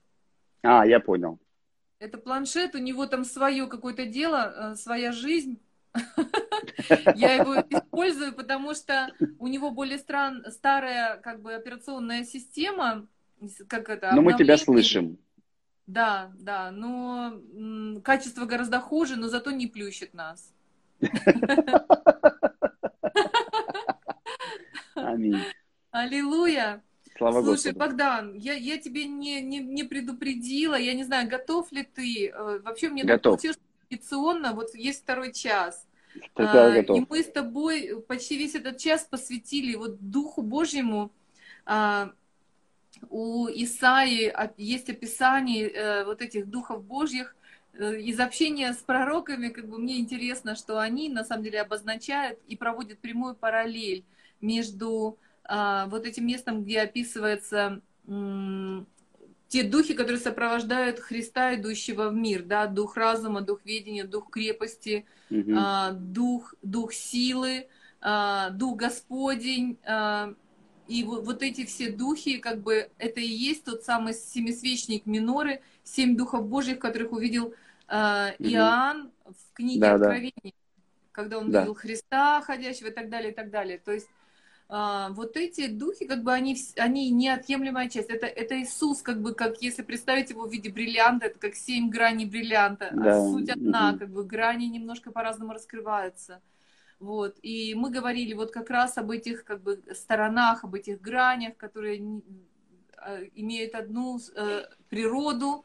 [0.62, 1.38] А, я понял.
[1.98, 5.58] Это планшет, у него там свое какое-то дело, э, своя жизнь.
[7.16, 13.06] Я его использую, потому что у него более стран, старая как бы операционная система,
[13.68, 15.18] как это, Но мы тебя слышим.
[15.86, 20.52] Да, да, но м, качество гораздо хуже, но зато не плющит нас.
[24.94, 25.36] Аминь.
[25.90, 26.82] Аллилуйя!
[27.16, 27.78] Слава Слушай, Господу.
[27.78, 32.28] Богдан, я, я тебе не, не, не предупредила, я не знаю, готов ли ты.
[32.28, 33.36] Э, Вообще мне так Готов.
[33.36, 33.58] получилось
[33.88, 35.86] традиционно, вот есть второй час.
[36.34, 36.98] Тогда А, готов.
[36.98, 41.10] И мы с тобой почти весь этот час посвятили вот Духу Божьему.
[41.66, 42.12] А,
[43.10, 47.36] У Исаи есть описание э, вот этих Духов Божьих.
[47.74, 52.38] Э, Из общения с пророками, как бы мне интересно, что они на самом деле обозначают
[52.48, 54.04] и проводят прямую параллель
[54.40, 58.86] между а, вот этим местом, где описывается м,
[59.48, 65.06] те духи, которые сопровождают Христа, идущего в мир, да, дух разума, дух видения, дух крепости,
[65.30, 65.56] Мгм.
[65.58, 67.68] а, дух, дух силы,
[68.00, 69.78] а, дух Господень.
[69.86, 70.34] а,
[70.88, 75.60] И вот, вот эти все духи, как бы, это и есть тот самый семисвечник Миноры,
[75.82, 77.54] семь духов Божьих, которых увидел
[77.88, 78.30] а.
[78.38, 80.06] Иоанн в книге Да, да.
[80.06, 80.54] Откровений.
[81.12, 81.60] когда он да.
[81.60, 83.78] видел Христа ходящего и так далее, и так далее.
[83.78, 84.08] То есть
[84.68, 88.10] а, вот эти духи, как бы они, они неотъемлемая часть.
[88.10, 91.88] Это, это Иисус, как бы, как если представить его в виде бриллианта, это как семь
[91.88, 92.88] граней бриллианта.
[92.88, 93.16] А да.
[93.16, 96.40] А суть одна, как бы грани немножко по-разному раскрываются.
[96.98, 97.36] Вот.
[97.42, 102.22] И мы говорили вот как раз об этих как бы сторонах, об этих гранях, которые
[102.96, 105.64] а, имеют одну э, природу,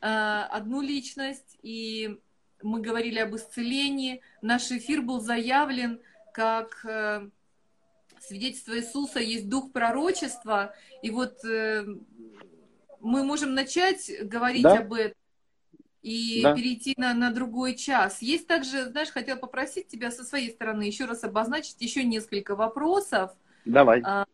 [0.00, 1.58] э, одну личность.
[1.62, 2.18] И
[2.62, 4.22] мы говорили об исцелении.
[4.42, 6.00] Наш эфир был заявлен
[6.32, 7.28] как э,
[8.20, 11.84] свидетельство Иисуса есть дух пророчества, и вот э,
[13.00, 14.78] мы можем начать говорить да?
[14.78, 15.16] об этом
[16.02, 16.54] и да.
[16.54, 18.22] перейти на, на другой час.
[18.22, 23.32] Есть также, знаешь, хотел попросить тебя со своей стороны еще раз обозначить еще несколько вопросов.
[23.64, 24.00] Давай.
[24.04, 24.24] А,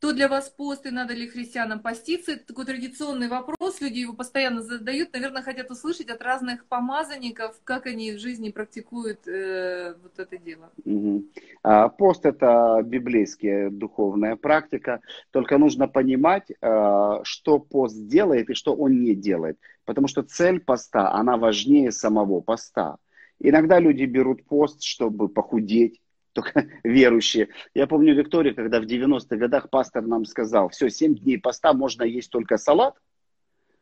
[0.00, 2.32] что для вас пост и надо ли христианам поститься?
[2.32, 7.84] Это такой традиционный вопрос, люди его постоянно задают, наверное, хотят услышать от разных помазанников, как
[7.84, 10.70] они в жизни практикуют э, вот это дело.
[10.86, 11.24] Угу.
[11.62, 15.00] А, пост это библейская духовная практика,
[15.32, 20.60] только нужно понимать, а, что пост делает и что он не делает, потому что цель
[20.60, 22.96] поста, она важнее самого поста.
[23.38, 26.00] Иногда люди берут пост, чтобы похудеть,
[26.32, 27.48] только верующие.
[27.74, 32.02] Я помню Виктория, когда в 90-х годах пастор нам сказал, все, 7 дней поста можно
[32.02, 32.94] есть только салат,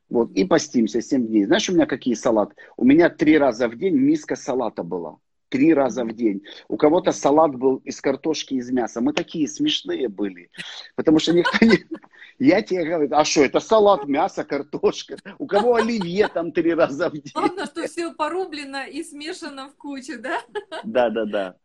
[0.09, 1.45] вот, и постимся 7 дней.
[1.45, 2.55] Знаешь, у меня какие салат?
[2.77, 5.17] У меня три раза в день миска салата была.
[5.51, 6.43] Три раза в день.
[6.69, 9.01] У кого-то салат был из картошки, из мяса.
[9.01, 10.51] Мы такие смешные были.
[10.95, 11.79] Потому что никто не...
[12.39, 15.17] Я тебе говорю, а что, это салат, мясо, картошка.
[15.39, 17.33] У кого оливье там три раза в день.
[17.35, 20.43] Главное, что все порублено и смешано в кучу, да?
[20.85, 21.57] Да, да, да.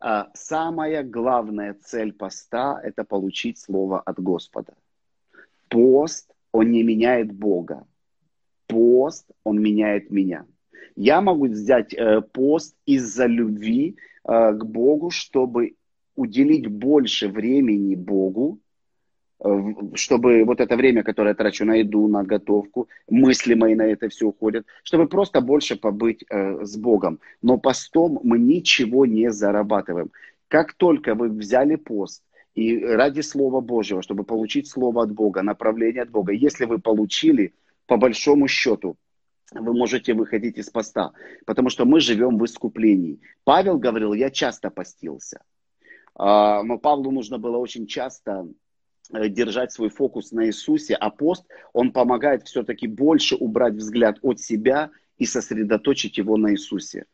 [0.00, 4.72] А самая главная цель поста– это получить слово от Господа.
[5.68, 7.86] Пост, он не меняет Бога.
[8.66, 10.46] Пост, он меняет меня.
[10.96, 15.74] Я могу взять э, пост из-за любви э, к Богу, чтобы
[16.16, 18.58] уделить больше времени Богу,
[19.94, 24.08] чтобы вот это время, которое я трачу на еду, на готовку, мысли мои на это
[24.08, 27.20] все уходят, чтобы просто больше побыть э, с Богом.
[27.42, 30.10] Но постом мы ничего не зарабатываем.
[30.48, 32.22] Как только вы взяли пост,
[32.54, 37.54] и ради Слова Божьего, чтобы получить Слово от Бога, направление от Бога, если вы получили,
[37.86, 38.96] по большому счету,
[39.52, 41.12] вы можете выходить из поста,
[41.46, 43.20] потому что мы живем в искуплении.
[43.44, 45.40] Павел говорил, я часто постился.
[46.14, 48.46] А, но Павлу нужно было очень часто
[49.12, 54.90] держать свой фокус на Иисусе, а пост, он помогает все-таки больше убрать взгляд от себя
[55.18, 57.04] и сосредоточить его на Иисусе.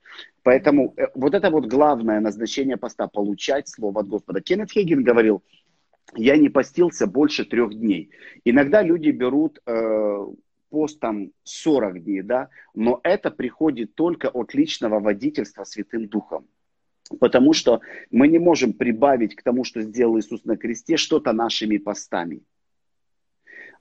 [0.42, 4.40] Поэтому э, вот это вот главное назначение поста– получать Слово от Господа.
[4.40, 5.42] Кеннет Хейген говорил,
[6.14, 8.10] я не постился больше трех дней.
[8.44, 10.26] Иногда люди берут э,
[10.70, 16.46] пост там 40 дней, да, но это приходит только от личного водительства Святым Духом.
[17.20, 17.80] Потому что
[18.10, 22.42] мы не можем прибавить к тому, что сделал Иисус на кресте, что-то нашими постами.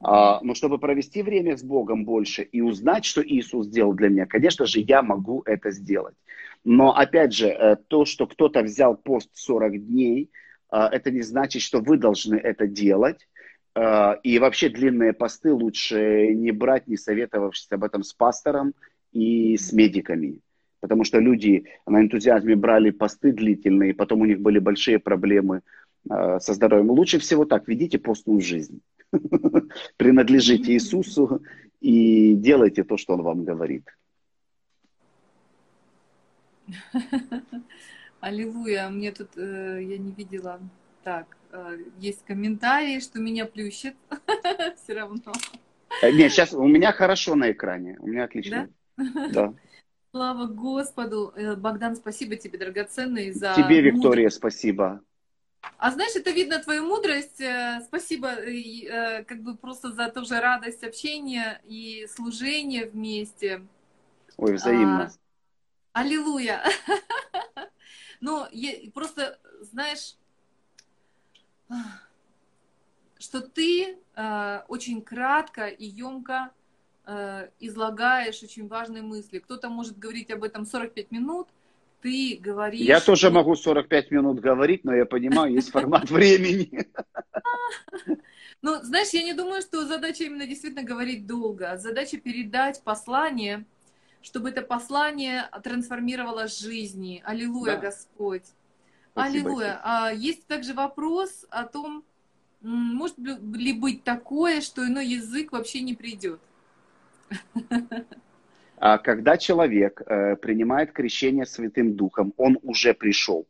[0.02, 4.26] А, но чтобы провести время с Богом больше и узнать, что Иисус сделал для меня,
[4.26, 6.16] конечно же, я могу это сделать.
[6.64, 10.32] Но опять же, э, то, что кто-то взял пост 40 дней,
[10.72, 13.28] э, это не значит, что вы должны это делать.
[13.76, 18.74] Э, и вообще длинные посты лучше не брать, не советовавшись об этом с пастором
[19.12, 20.40] и с медиками
[20.86, 25.62] потому что люди на энтузиазме брали посты длительные, потом у них были большие проблемы
[26.08, 26.92] э, со здоровьем.
[26.92, 28.82] Лучше всего так, ведите постную жизнь.
[29.98, 31.42] Принадлежите Иисусу
[31.82, 33.84] и делайте то, что Он вам говорит.
[38.20, 38.88] Аллилуйя.
[38.90, 40.60] Мне тут, э, я не видела,
[41.04, 43.96] так, э, есть комментарии, что меня плющит
[44.84, 45.34] все равно.
[46.04, 48.70] Э, нет, сейчас у меня хорошо на экране, у меня отлично.
[48.98, 49.30] Да?
[49.34, 49.54] Да.
[50.16, 51.34] Слава Господу.
[51.36, 53.54] Э, Богдан, спасибо тебе, драгоценный, за...
[53.54, 54.38] Тебе, Виктория, мудрость.
[54.38, 55.02] спасибо.
[55.78, 57.42] А знаешь, это видно твою мудрость.
[57.42, 63.68] Э, спасибо э, как бы просто за тоже радость общения и служения вместе.
[64.38, 65.12] Ой, взаимно.
[65.92, 66.64] А, аллилуйя.
[68.22, 68.48] Ну,
[68.94, 70.16] просто, знаешь,
[73.20, 73.98] что ты
[74.70, 76.52] очень кратко и емко
[77.60, 79.40] излагаешь очень важные мысли.
[79.40, 81.48] Кто-то может говорить об этом 45 минут,
[82.02, 82.82] ты говоришь...
[82.82, 86.88] Я тоже могу 45 минут говорить, но я понимаю, есть формат времени.
[88.62, 91.78] Ну, знаешь, я не думаю, что задача именно действительно говорить долго.
[91.78, 93.66] Задача передать послание,
[94.22, 97.22] чтобы это послание трансформировало жизни.
[97.26, 97.82] Аллилуйя, да.
[97.82, 98.44] Господь.
[99.12, 99.82] Спасибо Аллилуйя.
[99.84, 102.04] А, есть также вопрос о том,
[102.62, 106.40] может ли быть такое, что иной язык вообще не придет.
[108.78, 113.48] А когда человек э, принимает крещение Святым Духом, он уже пришел.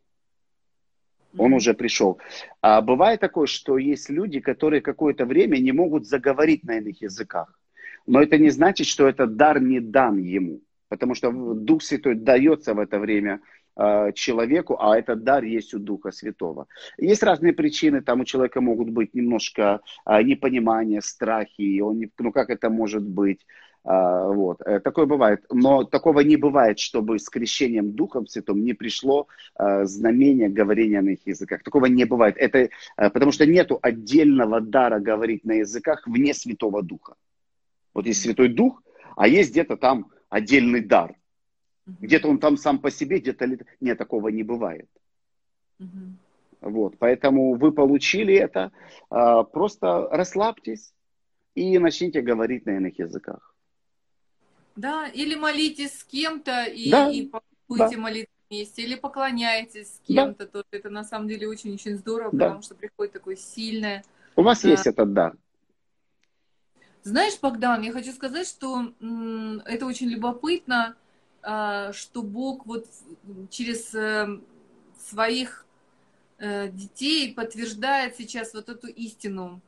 [1.38, 2.19] Он уже пришел.
[2.61, 7.59] А бывает такое, что есть люди, которые какое-то время не могут заговорить на иных языках.
[8.07, 10.61] Но это не значит, что этот дар не дан ему.
[10.88, 13.41] Потому что Дух Святой дается в это время
[13.76, 16.67] э, человеку, а этот дар есть у Духа Святого.
[16.97, 22.32] Есть разные причины, там у человека могут быть немножко э, непонимание, страхи, он не, ну
[22.32, 23.45] как это может быть,
[23.86, 25.45] вот, э, такое бывает.
[25.51, 29.27] Но такого не бывает, чтобы с крещением Духом Святым не пришло
[29.59, 31.61] э, знамение говорения на их языках.
[31.61, 32.36] Такого не бывает.
[32.38, 32.69] Это, э,
[33.11, 37.15] потому что нету отдельного дара говорить на языках вне Святого Духа.
[37.93, 38.81] Вот есть Святой Дух,
[39.15, 41.15] а есть где-то там отдельный дар.
[41.86, 43.47] Где-то он там сам по себе, где-то...
[43.79, 44.89] Нет, такого не бывает.
[46.61, 48.71] Вот, поэтому вы получили это,
[49.11, 50.93] а, просто расслабьтесь
[51.53, 53.54] и начните говорить на иных языках.
[54.76, 57.30] Да, или молитесь с кем-то и, да, и
[57.67, 58.01] будете да.
[58.01, 60.63] молиться вместе, или поклоняетесь с кем-то, да.
[60.63, 62.45] то это на самом деле очень-очень здорово, да.
[62.45, 64.03] потому что приходит такое сильное...
[64.36, 64.69] У вас да.
[64.69, 65.36] есть этот дар.
[67.03, 68.91] Знаешь, Богдан, я хочу сказать, что
[69.65, 70.95] это очень любопытно,
[71.43, 72.88] а, что Бог вот
[73.51, 74.39] через э,
[74.97, 75.65] своих
[76.39, 79.61] э, детей подтверждает сейчас вот эту истину.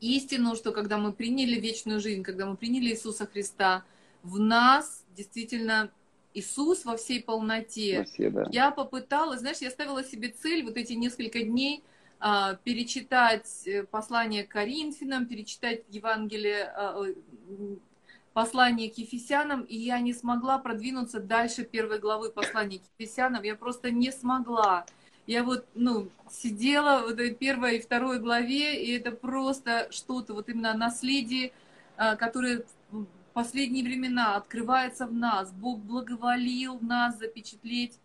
[0.00, 3.84] Истину, что когда мы приняли вечную жизнь, когда мы приняли Иисуса Христа,
[4.22, 5.90] в нас действительно
[6.34, 8.04] Иисус во всей полноте.
[8.04, 8.46] Все, да.
[8.50, 11.82] Я попыталась, знаешь, я ставила себе цель вот эти несколько дней–
[12.20, 17.04] а, перечитать э, послание к Коринфянам, перечитать Евангелие, а,
[18.32, 23.54] послание к Ефесянам, и я не смогла продвинуться дальше первой главы послания к Ефесянам, я
[23.54, 24.84] просто не смогла.
[25.28, 30.48] Я вот, ну, сидела в этой первой и второй главе, и это просто что-то, вот
[30.48, 31.52] именно наследие,
[31.96, 32.64] а, которое
[33.38, 35.52] последние времена открывается в нас.
[35.52, 38.00] Бог благоволил нас запечатлеть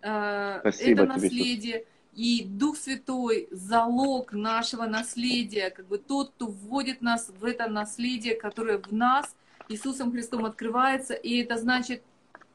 [0.00, 1.78] Спасибо это наследие.
[1.78, 1.86] Тебе.
[2.14, 8.34] И Дух Святой– залог нашего наследия, как бы тот, кто вводит нас в это наследие,
[8.34, 9.34] которое в нас
[9.70, 12.02] Иисусом Христом открывается, и это значит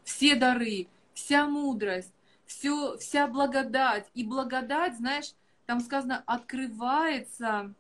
[0.03, 2.13] все дары, вся мудрость,
[2.45, 4.05] все, вся благодать.
[4.13, 5.33] И благодать, знаешь,
[5.65, 7.73] там сказано, открывается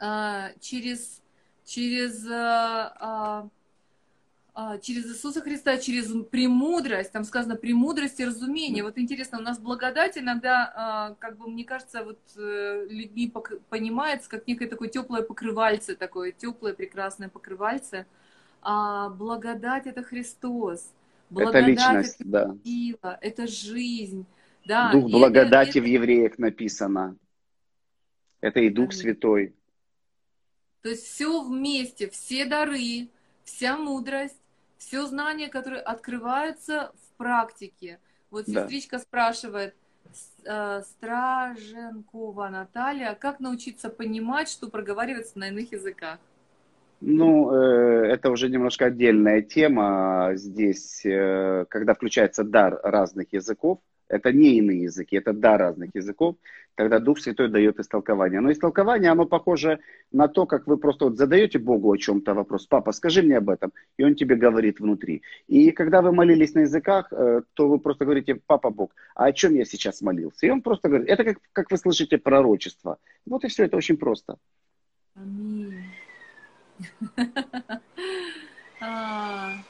[0.00, 1.22] а, через,
[1.66, 3.48] через а, а,
[4.58, 8.82] а, через Иисуса Христа, через премудрость, там сказано премудрость и разумение.
[8.82, 13.30] Вот интересно, у нас благодать иногда, а, как бы мне кажется, вот э, людьми
[13.68, 18.06] понимается, как некое такое теплое покрывальце, такое теплое прекрасное покрывальце.
[18.62, 20.90] А благодать это Христос.
[21.28, 22.56] Благодать это личность, это да.
[22.64, 24.24] сила, это жизнь.
[24.64, 27.16] Да, Дух благодати это, в евреях написано.
[28.40, 29.55] Это и Дух Святой.
[30.86, 33.08] То есть все вместе, все дары,
[33.42, 34.40] вся мудрость,
[34.78, 37.98] все знания, которые открываются в практике.
[38.30, 39.02] Вот сестричка да.
[39.02, 39.74] спрашивает,
[40.44, 46.20] э, Страженкова Наталья, как научиться понимать, что проговаривается на иных языках?
[47.00, 53.80] Ну, э, это уже немножко отдельная тема здесь, э, когда включается дар разных языков.
[54.08, 56.36] Это не иные языки, это дар разных языков.
[56.76, 58.40] Тогда Дух Святой дает истолкование.
[58.40, 59.80] Но истолкование, оно похоже
[60.12, 62.66] на то, как вы просто вот задаете Богу о чем-то вопрос.
[62.66, 63.72] Папа, скажи мне об этом.
[63.96, 65.22] И Он тебе говорит внутри.
[65.48, 69.32] И когда вы молились на языках, э, то вы просто говорите, папа Бог, а о
[69.32, 70.46] чем я сейчас молился?
[70.46, 72.98] И Он просто говорит, это как, как вы слышите пророчество.
[73.24, 74.36] Вот и все, это очень просто.
[75.14, 75.84] Аминь.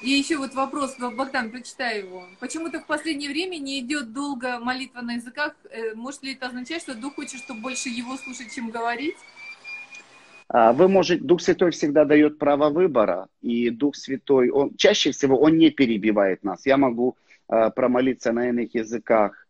[0.00, 2.24] А, и еще вот вопрос, Богдан, прочитай его.
[2.40, 5.54] Почему-то в последнее время не идет долго молитва на языках.
[5.70, 9.16] Э, может ли это означать, что Дух хочет, чтобы больше его слушать, чем говорить?
[10.48, 15.38] А, вы можете, Дух Святой всегда дает право выбора, и Дух Святой, он чаще всего
[15.38, 16.64] он не перебивает нас.
[16.64, 17.16] Я могу
[17.48, 19.47] э, промолиться на иных языках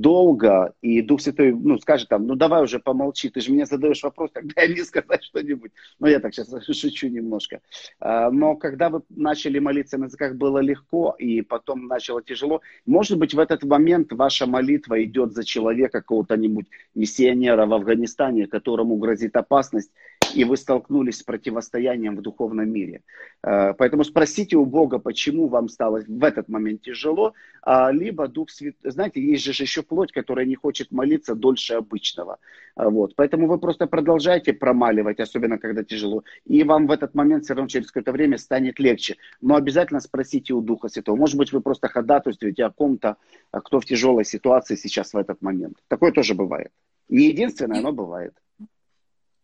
[0.00, 4.02] долго, и Дух Святой, ну, скажет там, ну, давай уже помолчи, ты же мне задаешь
[4.02, 5.72] вопрос, тогда мне сказать что-нибудь.
[5.98, 7.60] Ну, я так сейчас шучу немножко.
[8.00, 12.60] А, но когда вы начали молиться на языках, было легко, и потом начало тяжело.
[12.86, 18.96] Может быть, в этот момент ваша молитва идет за человека, какого-то-нибудь миссионера в Афганистане, которому
[18.96, 19.90] грозит опасность,
[20.34, 23.02] и вы столкнулись с противостоянием в духовном мире.
[23.42, 28.50] А, поэтому спросите у Бога, почему вам стало в этот момент тяжело, а, либо Дух
[28.50, 32.38] Святой, знаете, есть же еще плоть, которая не хочет молиться дольше обычного.
[32.74, 33.14] А, вот.
[33.16, 36.24] Поэтому вы просто продолжайте промаливать, особенно когда тяжело.
[36.44, 39.16] И вам в этот момент все равно через какое-то время станет легче.
[39.40, 41.16] Но обязательно спросите у Духа Святого.
[41.16, 43.16] Может быть, вы просто ходатайствуете о ком-то,
[43.50, 45.76] кто в тяжелой ситуации сейчас в этот момент.
[45.88, 46.70] Такое тоже бывает.
[47.08, 48.34] Не единственное, но бывает.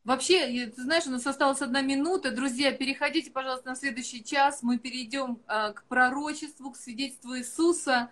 [0.06, 2.30] Вообще, ты знаешь, у нас осталась одна минута.
[2.30, 4.62] Друзья, переходите, пожалуйста, на следующий час.
[4.62, 8.08] Мы перейдем а, к пророчеству, к свидетельству Иисуса.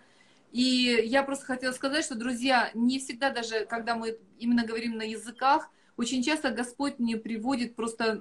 [0.51, 0.61] И
[1.05, 5.69] я просто хотела сказать, что, друзья, не всегда даже, когда мы именно говорим на языках,
[5.95, 8.19] очень часто Господь мне приводит просто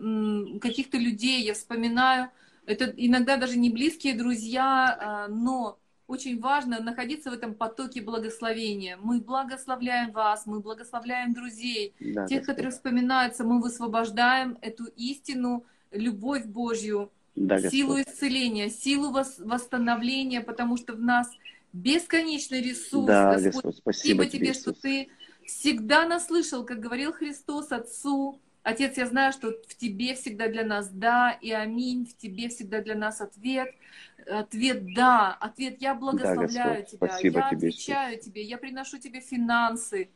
[0.61, 2.31] каких-то людей, я вспоминаю,
[2.67, 8.99] это иногда даже не близкие друзья, а, но очень важно находиться в этом потоке благословения.
[9.01, 16.45] Мы благословляем вас, мы благословляем друзей, да, тех, которые вспоминаются, мы высвобождаем эту истину, любовь
[16.45, 21.31] Божью, да, силу исцеления, силу восстановления, потому что в нас
[21.73, 23.07] бесконечный ресурс.
[23.07, 24.63] Да, Господь, Господь спасибо, спасибо тебе, Иисус.
[24.63, 25.09] что ты
[25.47, 30.65] всегда нас слышал, как говорил Христос Отцу, Отец, я знаю, что в Тебе всегда для
[30.65, 33.75] нас да и аминь, в Тебе всегда для нас ответ.
[34.27, 40.09] Ответ да, ответ я благословляю да, Тебя, я тебе, отвечаю Тебе, я приношу Тебе финансы,